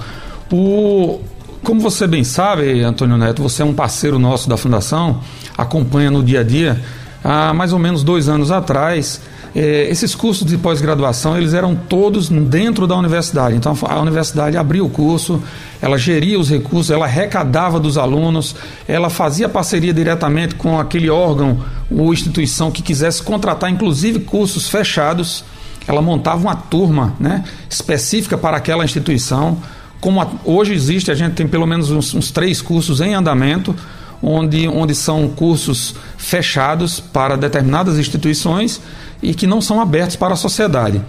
O, 0.53 1.21
como 1.63 1.81
você 1.81 2.07
bem 2.07 2.25
sabe, 2.25 2.83
Antônio 2.83 3.17
Neto, 3.17 3.43
você 3.43 3.63
é 3.63 3.65
um 3.65 3.75
parceiro 3.75 4.19
nosso 4.19 4.49
da 4.49 4.57
Fundação, 4.57 5.21
acompanha 5.57 6.11
no 6.11 6.23
dia 6.23 6.41
a 6.41 6.43
dia. 6.43 6.81
Há 7.23 7.53
mais 7.53 7.73
ou 7.73 7.79
menos 7.79 8.03
dois 8.05 8.29
anos 8.29 8.51
atrás, 8.51 9.21
é, 9.55 9.89
esses 9.91 10.15
cursos 10.15 10.47
de 10.47 10.57
pós-graduação 10.57 11.37
eles 11.37 11.55
eram 11.55 11.75
todos 11.75 12.29
dentro 12.29 12.87
da 12.87 12.97
universidade. 12.97 13.57
Então 13.57 13.77
a 13.83 14.01
universidade 14.01 14.57
abria 14.57 14.85
o 14.85 14.89
curso, 14.89 15.43
ela 15.81 15.99
geria 15.99 16.39
os 16.39 16.49
recursos, 16.49 16.91
ela 16.91 17.07
arrecadava 17.07 17.81
dos 17.81 17.99
alunos, 17.99 18.55
ela 18.87 19.11
fazia 19.11 19.49
parceria 19.49 19.93
diretamente 19.93 20.55
com 20.55 20.79
aquele 20.79 21.11
órgão 21.11 21.59
ou 21.91 22.13
instituição 22.13 22.71
que 22.71 22.83
quisesse 22.83 23.23
contratar, 23.23 23.71
inclusive 23.71 24.21
cursos 24.21 24.69
fechados. 24.69 25.45
Ela 25.87 26.03
montava 26.03 26.43
uma 26.43 26.55
turma 26.55 27.15
né, 27.19 27.43
específica 27.69 28.37
para 28.37 28.59
aquela 28.59 28.85
instituição. 28.85 29.59
Como 30.01 30.21
a, 30.21 30.29
hoje 30.45 30.75
existe, 30.75 31.11
a 31.11 31.15
gente 31.15 31.33
tem 31.33 31.49
pelo 31.49 31.67
menos 31.67 31.91
uns, 31.91 32.15
uns 32.15 32.31
três 32.31 32.61
cursos 32.61 33.01
em 33.01 33.15
andamento 33.15 33.75
onde, 34.23 34.69
onde 34.69 34.95
são 34.95 35.29
cursos 35.29 35.95
fechados 36.17 37.01
para 37.01 37.37
determinadas 37.37 37.99
instituições 37.99 38.81
e 39.23 39.35
que 39.35 39.47
não 39.47 39.61
são 39.61 39.81
abertos 39.81 40.17
para 40.17 40.35
a 40.35 40.37
sociedade. 40.37 41.01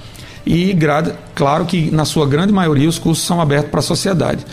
e, 0.45 0.75
claro 1.35 1.65
que 1.65 1.91
na 1.91 2.05
sua 2.05 2.25
grande 2.25 2.51
maioria, 2.51 2.89
os 2.89 2.97
cursos 2.97 3.25
são 3.25 3.39
abertos 3.39 3.69
para 3.69 3.79
a 3.79 3.83
sociedade. 3.83 4.45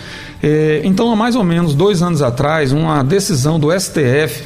É, 0.43 0.81
então, 0.85 1.11
há 1.11 1.17
mais 1.17 1.35
ou 1.37 1.45
menos 1.45 1.75
dois 1.75 2.03
anos 2.03 2.23
atrás, 2.23 2.73
uma 2.73 3.03
decisão 3.03 3.59
do 3.59 3.69
STF 3.79 4.45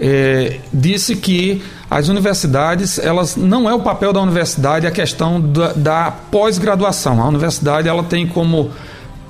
é, 0.00 0.60
disse 0.72 1.16
que 1.16 1.62
as 1.90 2.08
universidades, 2.08 2.98
elas 2.98 3.36
não 3.36 3.68
é 3.68 3.74
o 3.74 3.80
papel 3.80 4.12
da 4.12 4.20
universidade 4.20 4.86
a 4.86 4.90
questão 4.90 5.40
da, 5.40 5.72
da 5.72 6.10
pós-graduação. 6.10 7.22
A 7.22 7.28
universidade 7.28 7.88
ela 7.88 8.02
tem 8.02 8.26
como 8.26 8.70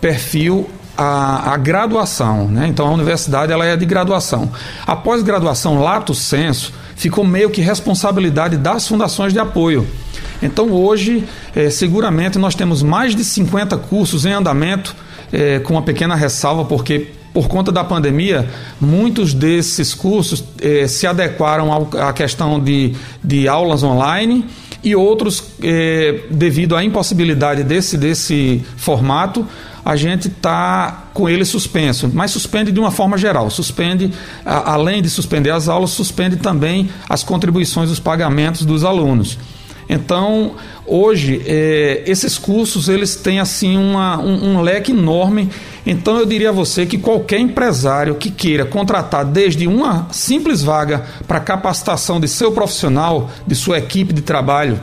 perfil 0.00 0.68
a, 0.98 1.54
a, 1.54 1.56
graduação, 1.56 2.48
né? 2.48 2.66
Então 2.66 2.88
a 2.88 2.90
universidade 2.90 3.52
ela 3.52 3.64
é 3.64 3.76
de 3.76 3.86
graduação. 3.86 4.50
A 4.84 4.96
pós-graduação, 4.96 5.80
lato 5.80 6.12
senso, 6.12 6.72
ficou 6.96 7.24
meio 7.24 7.50
que 7.50 7.60
responsabilidade 7.60 8.56
das 8.56 8.88
fundações 8.88 9.32
de 9.32 9.38
apoio. 9.38 9.86
Então 10.42 10.72
hoje, 10.72 11.24
é, 11.54 11.70
seguramente, 11.70 12.36
nós 12.36 12.56
temos 12.56 12.82
mais 12.82 13.14
de 13.14 13.22
50 13.22 13.76
cursos 13.78 14.26
em 14.26 14.32
andamento, 14.32 14.96
é, 15.32 15.60
com 15.60 15.74
uma 15.74 15.82
pequena 15.82 16.16
ressalva, 16.16 16.64
porque 16.64 17.12
por 17.32 17.46
conta 17.46 17.70
da 17.70 17.84
pandemia, 17.84 18.48
muitos 18.80 19.32
desses 19.32 19.94
cursos 19.94 20.42
eh, 20.60 20.88
se 20.88 21.06
adequaram 21.06 21.72
ao, 21.72 21.88
à 22.00 22.12
questão 22.12 22.58
de, 22.58 22.94
de 23.22 23.46
aulas 23.46 23.84
online 23.84 24.44
e 24.82 24.96
outros, 24.96 25.44
eh, 25.62 26.22
devido 26.30 26.74
à 26.74 26.82
impossibilidade 26.82 27.62
desse, 27.62 27.96
desse 27.96 28.64
formato, 28.76 29.46
a 29.88 29.96
gente 29.96 30.28
está 30.28 31.04
com 31.14 31.30
ele 31.30 31.46
suspenso, 31.46 32.10
mas 32.12 32.30
suspende 32.30 32.70
de 32.70 32.78
uma 32.78 32.90
forma 32.90 33.16
geral. 33.16 33.48
Suspende, 33.48 34.12
a, 34.44 34.74
além 34.74 35.00
de 35.00 35.08
suspender 35.08 35.48
as 35.48 35.66
aulas, 35.66 35.88
suspende 35.92 36.36
também 36.36 36.90
as 37.08 37.22
contribuições, 37.22 37.88
os 37.88 37.98
pagamentos 37.98 38.66
dos 38.66 38.84
alunos. 38.84 39.38
Então, 39.88 40.56
hoje, 40.84 41.40
é, 41.46 42.02
esses 42.04 42.36
cursos 42.36 42.90
eles 42.90 43.16
têm 43.16 43.40
assim 43.40 43.78
uma, 43.78 44.20
um, 44.20 44.56
um, 44.56 44.60
leque 44.60 44.92
enorme. 44.92 45.48
Então, 45.86 46.18
eu 46.18 46.26
diria 46.26 46.50
a 46.50 46.52
você 46.52 46.84
que 46.84 46.98
qualquer 46.98 47.40
empresário 47.40 48.16
que 48.16 48.30
queira 48.30 48.66
contratar 48.66 49.24
desde 49.24 49.66
uma 49.66 50.06
simples 50.12 50.62
vaga 50.62 51.06
para 51.26 51.40
capacitação 51.40 52.20
de 52.20 52.28
seu 52.28 52.52
profissional, 52.52 53.30
de 53.46 53.54
sua 53.54 53.78
equipe 53.78 54.12
de 54.12 54.20
trabalho, 54.20 54.78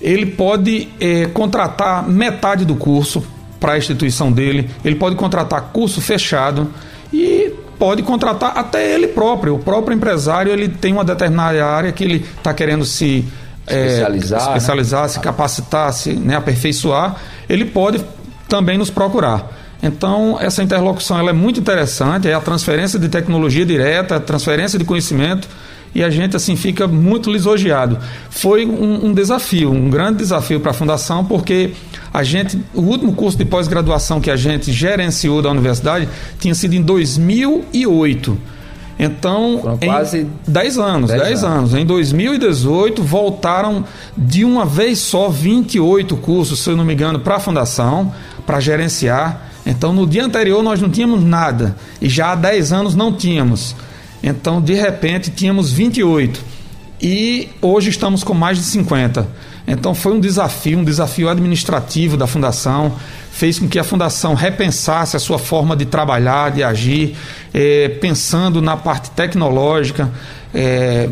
ele 0.00 0.26
pode 0.26 0.90
é, 1.00 1.26
contratar 1.26 2.08
metade 2.08 2.64
do 2.64 2.76
curso 2.76 3.36
para 3.60 3.72
a 3.72 3.78
instituição 3.78 4.30
dele, 4.30 4.70
ele 4.84 4.94
pode 4.94 5.16
contratar 5.16 5.70
curso 5.72 6.00
fechado 6.00 6.72
e 7.12 7.52
pode 7.78 8.02
contratar 8.02 8.56
até 8.56 8.94
ele 8.94 9.08
próprio. 9.08 9.54
O 9.54 9.58
próprio 9.58 9.94
empresário 9.94 10.52
ele 10.52 10.68
tem 10.68 10.92
uma 10.92 11.04
determinada 11.04 11.64
área 11.64 11.92
que 11.92 12.04
ele 12.04 12.26
está 12.36 12.52
querendo 12.52 12.84
se 12.84 13.24
especializar, 13.66 14.40
é, 14.40 14.42
especializar 14.42 15.02
né? 15.02 15.08
se 15.08 15.20
capacitar, 15.20 15.92
se 15.92 16.12
né, 16.12 16.36
aperfeiçoar, 16.36 17.16
ele 17.48 17.64
pode 17.64 18.04
também 18.48 18.78
nos 18.78 18.90
procurar. 18.90 19.52
Então, 19.82 20.36
essa 20.40 20.62
interlocução 20.62 21.18
ela 21.18 21.30
é 21.30 21.32
muito 21.32 21.60
interessante, 21.60 22.28
é 22.28 22.34
a 22.34 22.40
transferência 22.40 22.98
de 22.98 23.08
tecnologia 23.08 23.64
direta, 23.64 24.16
a 24.16 24.20
transferência 24.20 24.78
de 24.78 24.84
conhecimento, 24.84 25.48
e 25.94 26.02
a 26.02 26.10
gente 26.10 26.36
assim 26.36 26.56
fica 26.56 26.86
muito 26.86 27.30
lisonjeado. 27.30 27.98
Foi 28.30 28.66
um, 28.66 29.06
um 29.06 29.14
desafio, 29.14 29.70
um 29.70 29.90
grande 29.90 30.18
desafio 30.18 30.60
para 30.60 30.70
a 30.70 30.74
Fundação, 30.74 31.24
porque 31.24 31.72
a 32.12 32.22
gente, 32.22 32.58
o 32.74 32.82
último 32.82 33.12
curso 33.14 33.36
de 33.36 33.44
pós-graduação 33.44 34.20
que 34.20 34.30
a 34.30 34.36
gente 34.36 34.72
gerenciou 34.72 35.42
da 35.42 35.50
universidade 35.50 36.08
tinha 36.38 36.54
sido 36.54 36.74
em 36.74 36.82
2008. 36.82 38.38
Então, 38.98 39.60
Foram 39.62 39.78
quase 39.78 40.26
10 40.46 40.78
anos, 40.78 41.10
10, 41.10 41.22
10 41.22 41.44
anos. 41.44 41.58
anos. 41.58 41.74
Em 41.74 41.86
2018, 41.86 43.02
voltaram 43.02 43.84
de 44.16 44.44
uma 44.44 44.66
vez 44.66 44.98
só 44.98 45.28
28 45.28 46.16
cursos, 46.16 46.58
se 46.58 46.68
eu 46.68 46.76
não 46.76 46.84
me 46.84 46.94
engano, 46.94 47.20
para 47.20 47.36
a 47.36 47.40
fundação, 47.40 48.12
para 48.44 48.58
gerenciar. 48.58 49.50
Então, 49.64 49.92
no 49.92 50.06
dia 50.06 50.24
anterior, 50.24 50.62
nós 50.62 50.80
não 50.80 50.90
tínhamos 50.90 51.22
nada. 51.22 51.76
E 52.00 52.08
já 52.08 52.32
há 52.32 52.34
10 52.34 52.72
anos 52.72 52.94
não 52.96 53.12
tínhamos. 53.12 53.76
Então, 54.22 54.60
de 54.60 54.74
repente, 54.74 55.30
tínhamos 55.30 55.70
28. 55.72 56.58
E 57.00 57.48
hoje 57.62 57.90
estamos 57.90 58.24
com 58.24 58.34
mais 58.34 58.58
de 58.58 58.64
50. 58.64 59.26
Então, 59.66 59.94
foi 59.94 60.12
um 60.12 60.20
desafio, 60.20 60.78
um 60.78 60.84
desafio 60.84 61.28
administrativo 61.28 62.16
da 62.16 62.26
fundação 62.26 62.94
fez 63.30 63.56
com 63.58 63.68
que 63.68 63.78
a 63.78 63.84
fundação 63.84 64.34
repensasse 64.34 65.16
a 65.16 65.20
sua 65.20 65.38
forma 65.38 65.76
de 65.76 65.84
trabalhar, 65.84 66.50
de 66.50 66.64
agir, 66.64 67.14
é, 67.54 67.88
pensando 67.88 68.60
na 68.60 68.76
parte 68.76 69.12
tecnológica, 69.12 70.10
é, 70.52 71.08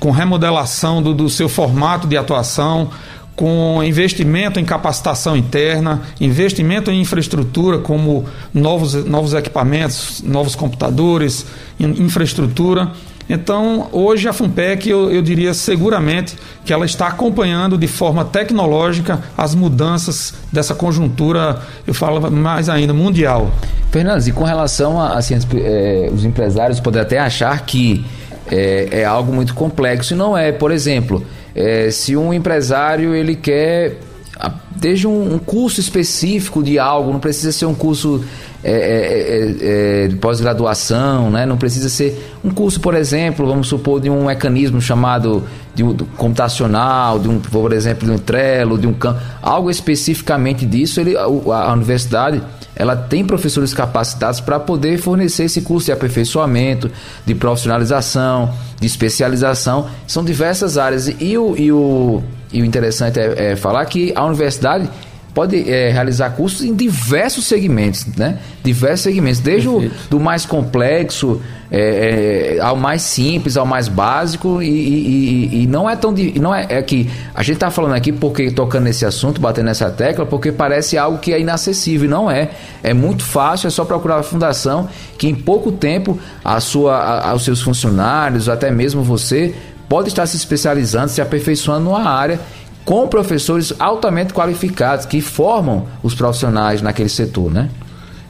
com 0.00 0.10
remodelação 0.10 1.02
do, 1.02 1.12
do 1.12 1.28
seu 1.28 1.46
formato 1.46 2.06
de 2.06 2.16
atuação, 2.16 2.90
com 3.38 3.80
investimento 3.84 4.58
em 4.58 4.64
capacitação 4.64 5.36
interna, 5.36 6.02
investimento 6.20 6.90
em 6.90 7.00
infraestrutura, 7.00 7.78
como 7.78 8.24
novos, 8.52 8.94
novos 9.04 9.32
equipamentos, 9.32 10.20
novos 10.24 10.56
computadores, 10.56 11.46
infraestrutura. 11.78 12.90
Então, 13.30 13.86
hoje 13.92 14.26
a 14.26 14.32
FUNPEC, 14.32 14.90
eu, 14.90 15.12
eu 15.12 15.22
diria 15.22 15.54
seguramente 15.54 16.34
que 16.64 16.72
ela 16.72 16.84
está 16.84 17.06
acompanhando 17.06 17.78
de 17.78 17.86
forma 17.86 18.24
tecnológica 18.24 19.20
as 19.36 19.54
mudanças 19.54 20.34
dessa 20.52 20.74
conjuntura, 20.74 21.60
eu 21.86 21.94
falo 21.94 22.28
mais 22.32 22.68
ainda, 22.68 22.92
mundial. 22.92 23.52
Fernandes, 23.92 24.26
e 24.26 24.32
com 24.32 24.42
relação 24.42 25.00
a 25.00 25.16
assim, 25.16 25.38
é, 25.54 26.10
os 26.12 26.24
empresários 26.24 26.80
podem 26.80 27.00
até 27.00 27.20
achar 27.20 27.64
que 27.64 28.04
é, 28.50 28.88
é, 28.90 29.04
algo 29.04 29.32
muito 29.32 29.54
complexo, 29.54 30.14
e 30.14 30.16
não 30.16 30.36
é. 30.36 30.50
Por 30.50 30.72
exemplo, 30.72 31.24
é, 31.58 31.90
se 31.90 32.16
um 32.16 32.32
empresário 32.32 33.14
ele 33.14 33.34
quer 33.34 33.98
desde 34.76 35.08
um, 35.08 35.34
um, 35.34 35.38
curso 35.40 35.80
específico 35.80 36.62
de 36.62 36.78
algo, 36.78 37.12
não 37.12 37.18
precisa 37.18 37.50
ser 37.50 37.66
um 37.66 37.74
curso 37.74 38.24
é, 38.62 38.72
é, 38.72 40.02
é, 40.02 40.04
é, 40.04 40.08
de 40.08 40.16
pós-graduação, 40.16 41.30
né? 41.30 41.46
não 41.46 41.56
precisa 41.56 41.88
ser 41.88 42.36
um 42.44 42.50
curso, 42.50 42.80
por 42.80 42.94
exemplo, 42.94 43.46
vamos 43.46 43.68
supor, 43.68 44.00
de 44.00 44.10
um 44.10 44.26
mecanismo 44.26 44.80
chamado 44.80 45.44
de 45.74 45.84
um, 45.84 45.96
computacional, 45.96 47.20
de 47.20 47.28
um, 47.28 47.38
por 47.38 47.72
exemplo, 47.72 48.06
de 48.06 48.12
um 48.12 48.18
Trello, 48.18 48.76
de 48.76 48.86
um 48.86 48.92
campo, 48.92 49.20
algo 49.40 49.70
especificamente 49.70 50.66
disso, 50.66 51.00
ele, 51.00 51.16
a, 51.16 51.22
a 51.22 51.72
universidade 51.72 52.42
ela 52.78 52.94
tem 52.94 53.24
professores 53.24 53.74
capacitados 53.74 54.40
para 54.40 54.60
poder 54.60 54.98
fornecer 54.98 55.44
esse 55.44 55.62
curso 55.62 55.86
de 55.86 55.92
aperfeiçoamento, 55.92 56.88
de 57.26 57.34
profissionalização, 57.34 58.54
de 58.80 58.86
especialização. 58.86 59.90
São 60.06 60.24
diversas 60.24 60.78
áreas. 60.78 61.08
E 61.18 61.36
o, 61.36 61.56
e 61.56 61.72
o, 61.72 62.22
e 62.52 62.62
o 62.62 62.64
interessante 62.64 63.18
é, 63.18 63.50
é 63.50 63.56
falar 63.56 63.84
que 63.86 64.12
a 64.14 64.24
universidade 64.24 64.88
pode 65.38 65.70
é, 65.70 65.90
realizar 65.90 66.30
cursos 66.30 66.64
em 66.64 66.74
diversos 66.74 67.44
segmentos, 67.44 68.04
né? 68.16 68.40
Diversos 68.64 69.02
segmentos, 69.02 69.38
desde 69.38 69.68
o 69.68 69.88
do 70.10 70.18
mais 70.18 70.44
complexo 70.44 71.40
é, 71.70 72.56
é, 72.56 72.60
ao 72.60 72.74
mais 72.74 73.02
simples, 73.02 73.56
ao 73.56 73.64
mais 73.64 73.86
básico 73.86 74.60
e, 74.60 74.66
e, 74.68 75.62
e 75.62 75.66
não 75.68 75.88
é 75.88 75.94
tão 75.94 76.12
não 76.40 76.52
é, 76.52 76.66
é 76.68 76.82
que 76.82 77.08
a 77.32 77.44
gente 77.44 77.54
está 77.54 77.70
falando 77.70 77.94
aqui 77.94 78.10
porque 78.10 78.50
tocando 78.50 78.82
nesse 78.82 79.06
assunto, 79.06 79.40
batendo 79.40 79.66
nessa 79.66 79.88
tecla, 79.88 80.26
porque 80.26 80.50
parece 80.50 80.98
algo 80.98 81.18
que 81.18 81.32
é 81.32 81.38
inacessível, 81.38 82.10
não 82.10 82.28
é? 82.28 82.50
É 82.82 82.92
muito 82.92 83.22
fácil, 83.22 83.68
é 83.68 83.70
só 83.70 83.84
procurar 83.84 84.18
a 84.18 84.24
fundação 84.24 84.88
que 85.16 85.28
em 85.28 85.36
pouco 85.36 85.70
tempo 85.70 86.18
a 86.44 86.58
sua, 86.58 86.96
a, 86.96 87.30
aos 87.30 87.44
seus 87.44 87.62
funcionários, 87.62 88.48
até 88.48 88.72
mesmo 88.72 89.04
você 89.04 89.54
pode 89.88 90.08
estar 90.08 90.26
se 90.26 90.36
especializando, 90.36 91.10
se 91.10 91.20
aperfeiçoando 91.20 91.84
numa 91.84 92.10
área 92.10 92.40
com 92.88 93.06
professores 93.06 93.74
altamente 93.78 94.32
qualificados 94.32 95.04
que 95.04 95.20
formam 95.20 95.84
os 96.02 96.14
profissionais 96.14 96.80
naquele 96.80 97.10
setor, 97.10 97.52
né? 97.52 97.68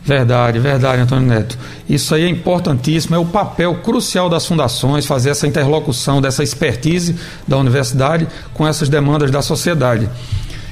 Verdade, 0.02 0.58
verdade, 0.58 1.00
Antônio 1.00 1.28
Neto. 1.28 1.56
Isso 1.88 2.12
aí 2.12 2.24
é 2.24 2.28
importantíssimo, 2.28 3.14
é 3.14 3.18
o 3.20 3.24
papel 3.24 3.76
crucial 3.76 4.28
das 4.28 4.44
fundações 4.44 5.06
fazer 5.06 5.30
essa 5.30 5.46
interlocução 5.46 6.20
dessa 6.20 6.42
expertise 6.42 7.14
da 7.46 7.56
universidade 7.56 8.26
com 8.52 8.66
essas 8.66 8.88
demandas 8.88 9.30
da 9.30 9.42
sociedade. 9.42 10.10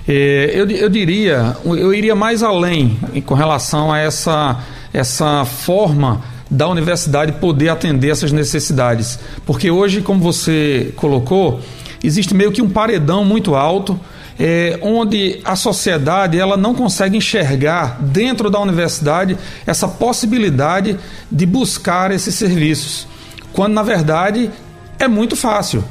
É, 0.09 0.51
eu, 0.53 0.69
eu 0.69 0.89
diria, 0.89 1.57
eu 1.65 1.95
iria 1.95 2.17
mais 2.17 2.43
além 2.43 2.99
com 3.25 3.35
relação 3.35 3.93
a 3.93 3.99
essa, 4.01 4.59
essa 4.93 5.45
forma 5.45 6.25
da 6.51 6.67
universidade 6.67 7.31
poder 7.35 7.69
atender 7.69 8.11
essas 8.11 8.33
necessidades. 8.33 9.17
Porque 9.45 9.71
hoje, 9.71 10.01
como 10.01 10.21
você 10.21 10.93
colocou, 10.97 11.61
existe 12.03 12.35
meio 12.35 12.53
que 12.53 12.63
um 12.63 12.69
paredão 12.69 13.25
muito 13.25 13.55
alto, 13.55 13.99
é, 14.39 14.79
onde 14.83 15.41
a 15.45 15.57
sociedade 15.57 16.39
ela 16.39 16.57
não 16.57 16.75
consegue 16.75 17.17
enxergar 17.17 17.99
dentro 18.01 18.51
da 18.51 18.61
universidade 18.61 19.37
essa 19.67 19.89
possibilidade 19.89 20.99
de 21.31 21.47
buscar 21.47 22.11
esses 22.11 22.35
serviços, 22.35 23.07
quando 23.53 23.73
na 23.73 23.83
verdade 23.83 24.51
é 24.99 25.09
muito 25.09 25.37
fácil. 25.37 25.83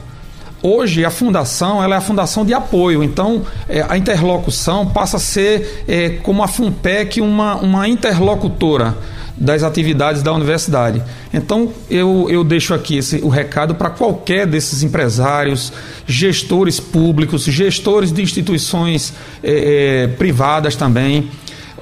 Hoje 0.62 1.06
a 1.06 1.12
fundação 1.12 1.84
ela 1.84 1.96
é 1.96 1.98
a 1.98 2.02
fundação 2.02 2.46
de 2.46 2.54
apoio, 2.54 3.04
então 3.04 3.44
é, 3.68 3.86
a 3.88 3.98
interlocução 3.98 4.88
passa 4.88 5.18
a 5.18 5.20
ser 5.20 5.84
é, 5.88 6.10
como 6.24 6.42
a 6.42 6.48
FUNPEC 6.48 7.22
uma, 7.22 7.56
uma 7.56 7.88
interlocutora 7.88 8.96
das 9.38 9.64
atividades 9.64 10.24
da 10.24 10.34
universidade. 10.34 11.02
Então, 11.34 11.74
eu, 11.90 12.28
eu 12.30 12.44
deixo 12.44 12.74
aqui 12.74 12.98
esse, 12.98 13.18
o 13.18 13.28
recado 13.28 13.76
para 13.76 13.90
qualquer 13.90 14.48
desses 14.48 14.84
empresários, 14.84 15.74
gestores 16.08 16.80
públicos, 16.80 17.44
gestores 17.44 18.12
de 18.12 18.22
instituições 18.22 19.14
é, 19.44 20.04
é, 20.04 20.08
privadas 20.08 20.76
também 20.76 21.30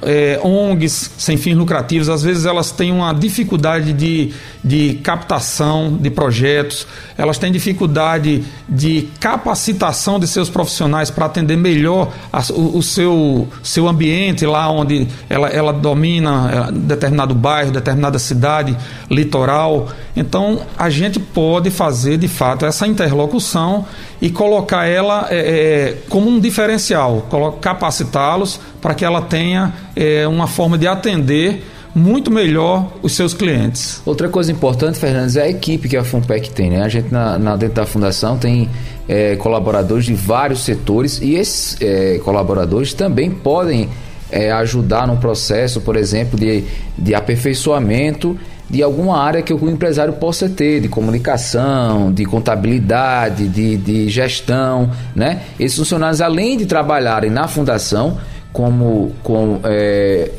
é, 0.06 0.40
ONGs 0.44 1.12
sem 1.18 1.38
fins 1.38 1.56
lucrativos, 1.56 2.10
às 2.10 2.24
vezes 2.24 2.46
elas 2.46 2.72
têm 2.72 2.92
uma 2.92 3.14
dificuldade 3.14 3.94
de, 3.94 4.34
de 4.64 4.96
captação 5.04 5.96
de 5.96 6.10
projetos, 6.10 6.88
elas 7.18 7.38
têm 7.38 7.52
dificuldade 7.52 8.44
de 8.68 9.10
capacitação 9.20 10.20
de 10.20 10.28
seus 10.28 10.50
profissionais 10.50 11.10
para 11.10 11.26
atender 11.26 11.58
melhor 11.58 12.12
a, 12.32 12.42
o, 12.52 12.78
o, 12.78 12.84
seu, 12.84 13.48
seu 13.62 13.88
ambiente 13.88 14.46
lá 14.46 14.70
onde 14.70 15.08
ela, 15.30 15.48
ela 15.50 15.74
domina 15.74 16.70
é, 16.70 16.72
determinado 16.72 17.34
bairro, 17.34 17.72
determinada 17.72 18.20
cidade, 18.20 18.78
litoral. 19.10 19.90
Então 20.16 20.62
a 20.78 20.90
gente 20.90 21.20
pode 21.20 21.70
fazer 21.70 22.18
de 22.18 22.28
fato 22.28 22.66
essa 22.66 22.88
interlocução 22.88 23.86
e 24.22 24.30
colocar 24.30 24.86
ela 24.86 25.28
é, 25.30 25.38
é, 25.38 25.98
como 26.10 26.30
um 26.30 26.40
diferencial, 26.40 27.28
capacitá-los 27.60 28.60
para 28.84 28.94
que 28.94 29.06
ela 29.06 29.22
tenha 29.22 29.74
é, 29.96 30.28
uma 30.28 30.46
forma 30.46 30.78
de 30.78 30.86
atender 30.86 31.64
muito 31.96 32.30
melhor 32.30 32.92
os 33.02 33.14
seus 33.14 33.34
clientes. 33.34 34.02
Outra 34.06 34.28
coisa 34.28 34.52
importante, 34.52 35.00
Fernandes, 35.00 35.38
é 35.38 35.44
a 35.44 35.50
equipe 35.50 35.88
que 35.88 35.96
a 35.96 36.04
Fumpec 36.04 36.50
tem. 36.50 36.72
Né? 36.72 36.82
A 36.82 36.90
gente 36.90 37.10
na, 37.10 37.40
na 37.40 37.56
dentro 37.56 37.76
da 37.76 37.86
fundação 37.86 38.38
tem 38.38 38.70
é, 39.08 39.38
colaboradores 39.38 40.04
de 40.04 40.14
vários 40.14 40.66
setores 40.66 41.22
e 41.22 41.36
esses 41.36 41.78
é, 41.82 42.20
colaboradores 42.26 42.94
também 42.94 43.32
podem 43.32 43.88
é, 44.30 44.52
ajudar 44.52 45.08
no 45.08 45.16
processo, 45.16 45.80
por 45.80 45.96
exemplo, 45.96 46.38
de, 46.38 46.66
de 46.98 47.16
aperfeiçoamento 47.16 48.38
de 48.70 48.84
alguma 48.84 49.18
área 49.22 49.42
que 49.42 49.54
o 49.54 49.70
empresário 49.70 50.14
possa 50.14 50.50
ter, 50.50 50.82
de 50.82 50.90
comunicação, 50.90 52.12
de 52.12 52.26
contabilidade, 52.26 53.48
de, 53.48 53.78
de 53.78 54.10
gestão, 54.10 54.90
né? 55.16 55.44
Esses 55.60 55.78
funcionários, 55.78 56.22
além 56.22 56.58
de 56.58 56.66
trabalharem 56.66 57.30
na 57.30 57.48
fundação, 57.48 58.18
como, 58.54 59.12
com, 59.24 59.60
é, 59.64 60.32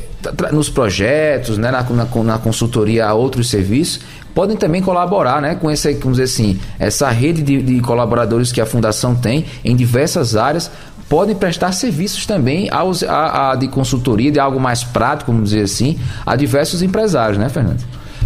nos 0.51 0.69
projetos, 0.69 1.57
né, 1.57 1.69
na, 1.69 1.83
na, 1.83 2.23
na, 2.23 2.37
consultoria 2.37 3.05
a 3.05 3.13
outros 3.13 3.49
serviços, 3.49 3.99
podem 4.33 4.55
também 4.55 4.81
colaborar 4.81 5.41
né, 5.41 5.55
com 5.55 5.69
essa, 5.69 5.91
vamos 5.91 6.17
dizer 6.17 6.23
assim, 6.23 6.59
essa 6.79 7.09
rede 7.09 7.41
de, 7.41 7.61
de 7.61 7.79
colaboradores 7.81 8.51
que 8.51 8.61
a 8.61 8.65
Fundação 8.65 9.13
tem 9.13 9.45
em 9.63 9.75
diversas 9.75 10.35
áreas, 10.35 10.71
podem 11.09 11.35
prestar 11.35 11.73
serviços 11.73 12.25
também 12.25 12.69
aos, 12.71 13.03
a, 13.03 13.51
a, 13.51 13.55
de 13.55 13.67
consultoria, 13.67 14.31
de 14.31 14.39
algo 14.39 14.59
mais 14.59 14.83
prático, 14.83 15.31
vamos 15.31 15.49
dizer 15.49 15.63
assim, 15.63 15.99
a 16.25 16.35
diversos 16.35 16.81
empresários, 16.81 17.37
né, 17.37 17.49
Fernando? 17.49 17.83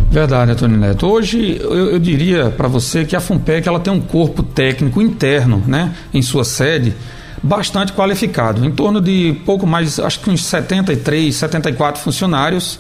Verdade, 0.10 0.52
Antônio 0.52 0.78
Neto. 0.78 1.06
Hoje 1.06 1.60
eu, 1.62 1.92
eu 1.92 2.00
diria 2.00 2.50
para 2.50 2.68
você 2.68 3.06
que 3.06 3.16
a 3.16 3.20
FUNPEC 3.20 3.68
ela 3.68 3.80
tem 3.80 3.94
um 3.94 4.00
corpo 4.00 4.42
técnico 4.42 5.02
interno 5.02 5.62
né, 5.68 5.94
em 6.14 6.22
sua 6.22 6.44
sede 6.44 6.96
bastante 7.42 7.94
qualificado, 7.94 8.66
em 8.66 8.72
torno 8.72 9.00
de 9.00 9.40
pouco 9.46 9.66
mais, 9.66 10.00
acho 10.00 10.20
que 10.20 10.30
uns 10.30 10.44
73, 10.46 11.36
74 11.36 12.02
funcionários 12.02 12.80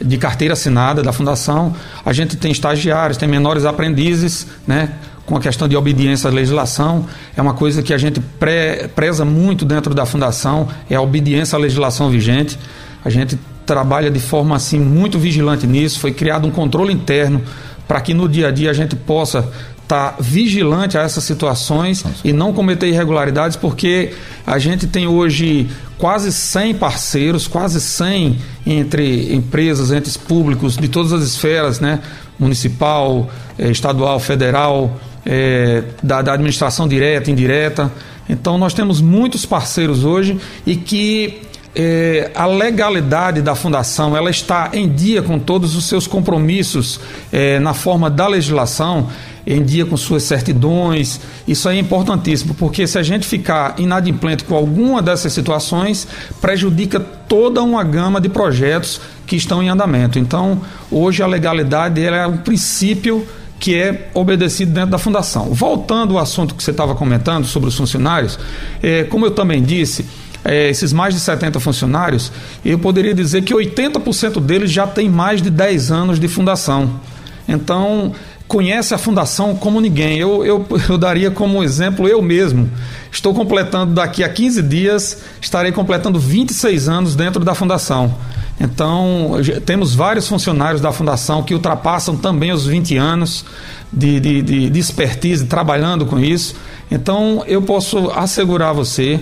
de 0.00 0.18
carteira 0.18 0.54
assinada 0.54 1.02
da 1.02 1.12
fundação. 1.12 1.74
A 2.04 2.12
gente 2.12 2.36
tem 2.36 2.50
estagiários, 2.50 3.16
tem 3.16 3.28
menores 3.28 3.64
aprendizes, 3.64 4.46
né? 4.66 4.90
Com 5.24 5.36
a 5.36 5.40
questão 5.40 5.66
de 5.66 5.74
obediência 5.74 6.28
à 6.28 6.32
legislação, 6.32 7.06
é 7.34 7.40
uma 7.40 7.54
coisa 7.54 7.82
que 7.82 7.94
a 7.94 7.98
gente 7.98 8.20
pre, 8.20 8.88
preza 8.94 9.24
muito 9.24 9.64
dentro 9.64 9.94
da 9.94 10.04
fundação, 10.04 10.68
é 10.90 10.96
a 10.96 11.00
obediência 11.00 11.56
à 11.56 11.58
legislação 11.58 12.10
vigente. 12.10 12.58
A 13.02 13.08
gente 13.08 13.38
trabalha 13.64 14.10
de 14.10 14.20
forma 14.20 14.54
assim 14.54 14.78
muito 14.78 15.18
vigilante 15.18 15.66
nisso. 15.66 15.98
Foi 15.98 16.12
criado 16.12 16.46
um 16.46 16.50
controle 16.50 16.92
interno 16.92 17.40
para 17.88 18.00
que 18.02 18.12
no 18.12 18.28
dia 18.28 18.48
a 18.48 18.50
dia 18.50 18.70
a 18.70 18.74
gente 18.74 18.96
possa 18.96 19.48
estar 19.84 20.12
tá 20.12 20.16
vigilante 20.18 20.98
a 20.98 21.02
essas 21.02 21.24
situações 21.24 22.04
e 22.24 22.32
não 22.32 22.52
cometer 22.52 22.88
irregularidades, 22.88 23.56
porque 23.56 24.12
a 24.46 24.58
gente 24.58 24.86
tem 24.86 25.06
hoje 25.06 25.68
quase 25.96 26.32
100 26.32 26.74
parceiros, 26.74 27.46
quase 27.46 27.80
100 27.80 28.38
entre 28.66 29.32
empresas, 29.34 29.92
entes 29.92 30.16
públicos 30.16 30.76
de 30.76 30.88
todas 30.88 31.12
as 31.12 31.22
esferas, 31.22 31.80
né? 31.80 32.00
municipal, 32.38 33.30
eh, 33.58 33.70
estadual, 33.70 34.18
federal, 34.18 34.98
eh, 35.24 35.84
da, 36.02 36.20
da 36.20 36.32
administração 36.32 36.88
direta, 36.88 37.30
indireta. 37.30 37.92
Então 38.28 38.58
nós 38.58 38.74
temos 38.74 39.00
muitos 39.00 39.46
parceiros 39.46 40.04
hoje 40.04 40.38
e 40.66 40.74
que 40.74 41.42
é, 41.74 42.30
a 42.34 42.46
legalidade 42.46 43.42
da 43.42 43.54
fundação 43.54 44.16
ela 44.16 44.30
está 44.30 44.70
em 44.72 44.88
dia 44.88 45.22
com 45.22 45.38
todos 45.38 45.74
os 45.74 45.86
seus 45.86 46.06
compromissos 46.06 47.00
é, 47.32 47.58
na 47.58 47.74
forma 47.74 48.08
da 48.08 48.28
legislação, 48.28 49.08
em 49.46 49.62
dia 49.62 49.84
com 49.84 49.96
suas 49.96 50.22
certidões. 50.22 51.20
Isso 51.46 51.68
é 51.68 51.76
importantíssimo, 51.76 52.54
porque 52.54 52.86
se 52.86 52.96
a 52.96 53.02
gente 53.02 53.26
ficar 53.26 53.74
inadimplente 53.78 54.44
com 54.44 54.54
alguma 54.54 55.02
dessas 55.02 55.32
situações, 55.32 56.06
prejudica 56.40 57.00
toda 57.00 57.62
uma 57.62 57.82
gama 57.82 58.20
de 58.20 58.28
projetos 58.28 59.00
que 59.26 59.36
estão 59.36 59.62
em 59.62 59.68
andamento. 59.68 60.18
Então, 60.18 60.60
hoje 60.90 61.22
a 61.22 61.26
legalidade 61.26 62.02
é 62.04 62.26
um 62.26 62.36
princípio 62.36 63.26
que 63.58 63.74
é 63.74 64.10
obedecido 64.14 64.72
dentro 64.72 64.90
da 64.90 64.98
fundação. 64.98 65.46
Voltando 65.54 66.16
ao 66.16 66.22
assunto 66.22 66.54
que 66.54 66.62
você 66.62 66.70
estava 66.70 66.94
comentando 66.94 67.46
sobre 67.46 67.68
os 67.68 67.76
funcionários, 67.76 68.38
é, 68.82 69.04
como 69.04 69.24
eu 69.26 69.30
também 69.30 69.62
disse, 69.62 70.04
é, 70.44 70.68
esses 70.68 70.92
mais 70.92 71.14
de 71.14 71.20
70 71.20 71.58
funcionários, 71.58 72.30
eu 72.64 72.78
poderia 72.78 73.14
dizer 73.14 73.42
que 73.42 73.54
80% 73.54 74.40
deles 74.40 74.70
já 74.70 74.86
tem 74.86 75.08
mais 75.08 75.40
de 75.40 75.50
10 75.50 75.90
anos 75.90 76.20
de 76.20 76.28
fundação. 76.28 77.00
Então, 77.48 78.12
conhece 78.46 78.94
a 78.94 78.98
fundação 78.98 79.56
como 79.56 79.80
ninguém. 79.80 80.18
Eu, 80.18 80.44
eu, 80.44 80.66
eu 80.88 80.98
daria 80.98 81.30
como 81.30 81.62
exemplo 81.62 82.06
eu 82.06 82.20
mesmo. 82.20 82.70
Estou 83.10 83.32
completando 83.32 83.94
daqui 83.94 84.22
a 84.22 84.28
15 84.28 84.62
dias, 84.62 85.22
estarei 85.40 85.72
completando 85.72 86.18
26 86.18 86.88
anos 86.88 87.16
dentro 87.16 87.44
da 87.44 87.54
fundação. 87.54 88.14
Então, 88.60 89.32
temos 89.66 89.94
vários 89.94 90.28
funcionários 90.28 90.80
da 90.80 90.92
fundação 90.92 91.42
que 91.42 91.54
ultrapassam 91.54 92.16
também 92.16 92.52
os 92.52 92.66
20 92.66 92.96
anos 92.96 93.44
de, 93.92 94.20
de, 94.20 94.42
de, 94.42 94.70
de 94.70 94.78
expertise 94.78 95.46
trabalhando 95.46 96.06
com 96.06 96.20
isso. 96.20 96.54
Então, 96.90 97.42
eu 97.46 97.62
posso 97.62 98.10
assegurar 98.10 98.70
a 98.70 98.72
você 98.72 99.18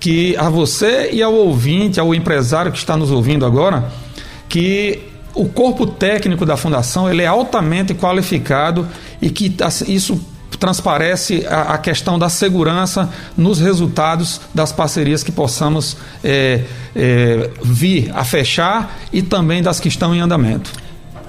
que 0.00 0.34
a 0.38 0.48
você 0.48 1.10
e 1.12 1.22
ao 1.22 1.34
ouvinte, 1.34 2.00
ao 2.00 2.14
empresário 2.14 2.72
que 2.72 2.78
está 2.78 2.96
nos 2.96 3.10
ouvindo 3.10 3.44
agora, 3.44 3.92
que 4.48 5.06
o 5.34 5.46
corpo 5.46 5.86
técnico 5.86 6.44
da 6.44 6.56
fundação 6.56 7.08
ele 7.08 7.22
é 7.22 7.26
altamente 7.26 7.94
qualificado 7.94 8.88
e 9.20 9.30
que 9.30 9.54
isso 9.86 10.20
transparece 10.58 11.46
a, 11.46 11.74
a 11.74 11.78
questão 11.78 12.18
da 12.18 12.28
segurança 12.28 13.08
nos 13.36 13.60
resultados 13.60 14.40
das 14.54 14.72
parcerias 14.72 15.22
que 15.22 15.30
possamos 15.30 15.96
é, 16.24 16.64
é, 16.96 17.50
vir 17.62 18.10
a 18.14 18.24
fechar 18.24 18.98
e 19.12 19.22
também 19.22 19.62
das 19.62 19.78
que 19.78 19.88
estão 19.88 20.14
em 20.14 20.20
andamento. 20.20 20.72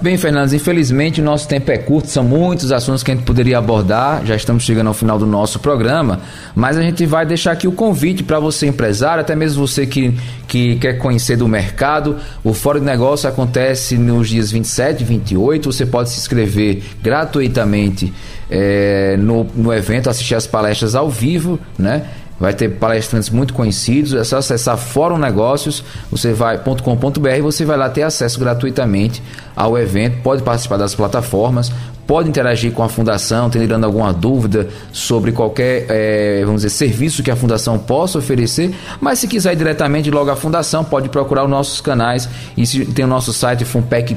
Bem, 0.02 0.16
Fernandes, 0.16 0.52
infelizmente 0.52 1.20
o 1.20 1.24
nosso 1.24 1.46
tempo 1.46 1.70
é 1.70 1.78
curto, 1.78 2.08
são 2.08 2.24
muitos 2.24 2.72
assuntos 2.72 3.04
que 3.04 3.12
a 3.12 3.14
gente 3.14 3.22
poderia 3.22 3.56
abordar, 3.56 4.26
já 4.26 4.34
estamos 4.34 4.64
chegando 4.64 4.88
ao 4.88 4.94
final 4.94 5.16
do 5.16 5.24
nosso 5.24 5.60
programa, 5.60 6.18
mas 6.56 6.76
a 6.76 6.82
gente 6.82 7.06
vai 7.06 7.24
deixar 7.24 7.52
aqui 7.52 7.68
o 7.68 7.72
convite 7.72 8.24
para 8.24 8.40
você, 8.40 8.66
empresário, 8.66 9.20
até 9.20 9.36
mesmo 9.36 9.64
você 9.64 9.86
que, 9.86 10.12
que 10.48 10.74
quer 10.74 10.94
conhecer 10.94 11.36
do 11.36 11.46
mercado. 11.46 12.16
O 12.42 12.52
Fórum 12.52 12.80
de 12.80 12.86
Negócio 12.86 13.28
acontece 13.28 13.96
nos 13.96 14.28
dias 14.28 14.50
27 14.50 15.02
e 15.02 15.04
28, 15.04 15.72
você 15.72 15.86
pode 15.86 16.10
se 16.10 16.18
inscrever 16.18 16.82
gratuitamente 17.00 18.12
é, 18.50 19.16
no, 19.16 19.44
no 19.54 19.72
evento, 19.72 20.10
assistir 20.10 20.34
as 20.34 20.48
palestras 20.48 20.96
ao 20.96 21.08
vivo, 21.08 21.60
né? 21.78 22.06
Vai 22.42 22.52
ter 22.52 22.70
palestrantes 22.70 23.30
muito 23.30 23.54
conhecidos, 23.54 24.12
é 24.14 24.24
só 24.24 24.38
acessar 24.38 24.76
Fórum 24.76 25.16
Negócios, 25.16 25.84
você 26.10 26.32
vai.com.br, 26.32 27.40
você 27.40 27.64
vai 27.64 27.76
lá 27.76 27.88
ter 27.88 28.02
acesso 28.02 28.40
gratuitamente 28.40 29.22
ao 29.54 29.78
evento, 29.78 30.20
pode 30.24 30.42
participar 30.42 30.76
das 30.76 30.92
plataformas, 30.92 31.70
pode 32.04 32.28
interagir 32.28 32.72
com 32.72 32.82
a 32.82 32.88
fundação, 32.88 33.48
tendo 33.48 33.86
alguma 33.86 34.12
dúvida 34.12 34.66
sobre 34.92 35.30
qualquer, 35.30 35.86
é, 35.88 36.42
vamos 36.44 36.62
dizer, 36.62 36.70
serviço 36.70 37.22
que 37.22 37.30
a 37.30 37.36
fundação 37.36 37.78
possa 37.78 38.18
oferecer, 38.18 38.74
mas 39.00 39.20
se 39.20 39.28
quiser 39.28 39.52
ir 39.52 39.56
diretamente 39.56 40.10
logo 40.10 40.28
à 40.28 40.34
fundação, 40.34 40.82
pode 40.82 41.08
procurar 41.10 41.44
os 41.44 41.50
nossos 41.50 41.80
canais 41.80 42.28
e 42.56 42.66
tem 42.86 43.04
o 43.04 43.08
nosso 43.08 43.32
site 43.32 43.64
fumpec.br, 43.64 44.16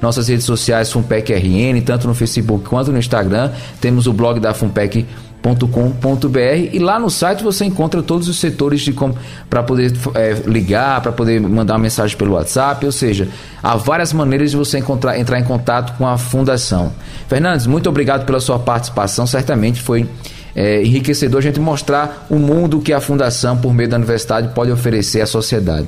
nossas 0.00 0.28
redes 0.28 0.46
sociais 0.46 0.90
FumpecRN, 0.90 1.78
tanto 1.84 2.08
no 2.08 2.14
Facebook 2.14 2.66
quanto 2.66 2.90
no 2.90 2.98
Instagram, 2.98 3.50
temos 3.82 4.06
o 4.06 4.14
blog 4.14 4.40
da 4.40 4.54
Fumpec 4.54 5.04
com.br 5.54 6.38
e 6.72 6.78
lá 6.78 6.98
no 6.98 7.08
site 7.08 7.44
você 7.44 7.64
encontra 7.64 8.02
todos 8.02 8.26
os 8.26 8.38
setores 8.38 8.80
de 8.80 8.94
para 9.48 9.62
poder 9.62 9.92
é, 10.14 10.42
ligar, 10.46 11.00
para 11.02 11.12
poder 11.12 11.40
mandar 11.40 11.74
uma 11.74 11.80
mensagem 11.80 12.16
pelo 12.16 12.32
WhatsApp, 12.32 12.84
ou 12.84 12.90
seja, 12.90 13.28
há 13.62 13.76
várias 13.76 14.12
maneiras 14.12 14.50
de 14.50 14.56
você 14.56 14.78
encontrar, 14.78 15.18
entrar 15.18 15.38
em 15.38 15.44
contato 15.44 15.96
com 15.96 16.06
a 16.06 16.16
fundação. 16.18 16.92
Fernandes, 17.28 17.66
muito 17.66 17.88
obrigado 17.88 18.24
pela 18.24 18.40
sua 18.40 18.58
participação, 18.58 19.26
certamente 19.26 19.80
foi 19.80 20.08
é, 20.54 20.82
enriquecedor 20.82 21.38
a 21.38 21.42
gente 21.42 21.60
mostrar 21.60 22.26
o 22.30 22.36
mundo 22.36 22.80
que 22.80 22.92
a 22.92 23.00
fundação, 23.00 23.58
por 23.58 23.74
meio 23.74 23.88
da 23.88 23.96
universidade, 23.96 24.48
pode 24.54 24.72
oferecer 24.72 25.20
à 25.20 25.26
sociedade. 25.26 25.86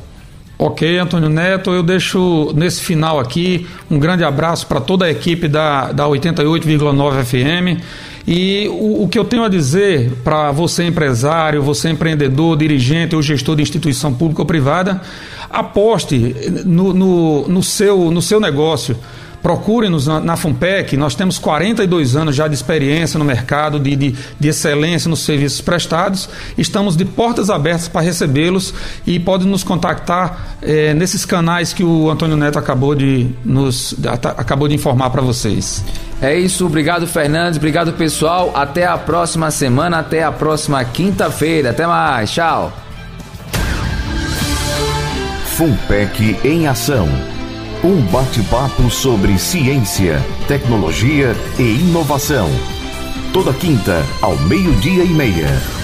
Ok, 0.61 0.99
Antônio 0.99 1.29
Neto, 1.29 1.71
eu 1.71 1.85
deixo 1.85 2.53
nesse 2.57 2.83
final 2.83 3.21
aqui 3.21 3.64
um 3.88 3.97
grande 3.97 4.25
abraço 4.25 4.66
para 4.66 4.81
toda 4.81 5.05
a 5.05 5.11
equipe 5.11 5.47
da, 5.47 5.92
da 5.92 6.05
88,9 6.07 7.25
FM. 7.25 7.81
E 8.30 8.68
o, 8.68 9.04
o, 9.04 9.08
que 9.08 9.18
eu 9.18 9.24
tenho 9.24 9.42
a 9.42 9.48
dizer 9.48 10.12
para 10.22 10.52
você, 10.52 10.84
empresário, 10.84 11.62
você, 11.62 11.88
empreendedor, 11.88 12.58
dirigente 12.58 13.16
ou 13.16 13.22
gestor 13.22 13.56
de 13.56 13.62
instituição 13.62 14.12
pública 14.12 14.42
ou 14.42 14.46
privada, 14.46 15.00
aposte 15.48 16.36
no, 16.66 16.92
no, 16.92 17.48
no 17.48 17.62
seu, 17.62 18.10
no 18.10 18.20
seu 18.20 18.38
negócio. 18.38 18.98
Procure-nos 19.42 20.07
na, 20.07 20.20
na 20.20 20.37
FUNPEC, 20.37 20.96
nós 20.96 21.14
temos 21.14 21.38
42 21.38 22.16
anos 22.16 22.35
já 22.35 22.48
de 22.48 22.55
experiência 22.55 23.18
no 23.18 23.24
mercado, 23.24 23.79
de, 23.79 23.94
de, 23.94 24.14
de 24.38 24.48
excelência 24.48 25.09
nos 25.09 25.20
serviços 25.20 25.61
prestados. 25.61 26.29
Estamos 26.57 26.96
de 26.96 27.05
portas 27.05 27.48
abertas 27.48 27.88
para 27.88 28.01
recebê-los 28.01 28.74
e 29.07 29.18
pode 29.20 29.46
nos 29.46 29.62
contactar 29.62 30.57
eh, 30.61 30.92
nesses 30.94 31.24
canais 31.24 31.72
que 31.72 31.85
o 31.85 32.11
Antônio 32.11 32.37
Neto 32.37 32.59
acabou 32.59 32.94
de, 32.94 33.29
nos, 33.44 33.94
acabou 34.37 34.66
de 34.66 34.74
informar 34.74 35.11
para 35.11 35.22
vocês. 35.22 35.85
É 36.20 36.37
isso, 36.37 36.66
obrigado 36.66 37.07
Fernandes, 37.07 37.59
obrigado 37.59 37.92
pessoal. 37.92 38.51
Até 38.55 38.87
a 38.87 38.98
próxima 38.98 39.51
semana, 39.51 39.98
até 39.98 40.24
a 40.24 40.33
próxima 40.33 40.85
quinta-feira. 40.85 41.70
Até 41.70 41.87
mais, 41.87 42.31
tchau. 42.33 42.72
FUNPEC 45.57 46.38
em 46.44 46.66
ação. 46.66 47.38
Um 47.84 48.02
bate-papo 48.06 48.90
sobre 48.90 49.38
ciência, 49.38 50.20
tecnologia 50.48 51.36
e 51.60 51.62
inovação. 51.62 52.50
Toda 53.32 53.52
quinta, 53.52 54.04
ao 54.20 54.36
meio-dia 54.36 55.04
e 55.04 55.10
meia. 55.10 55.77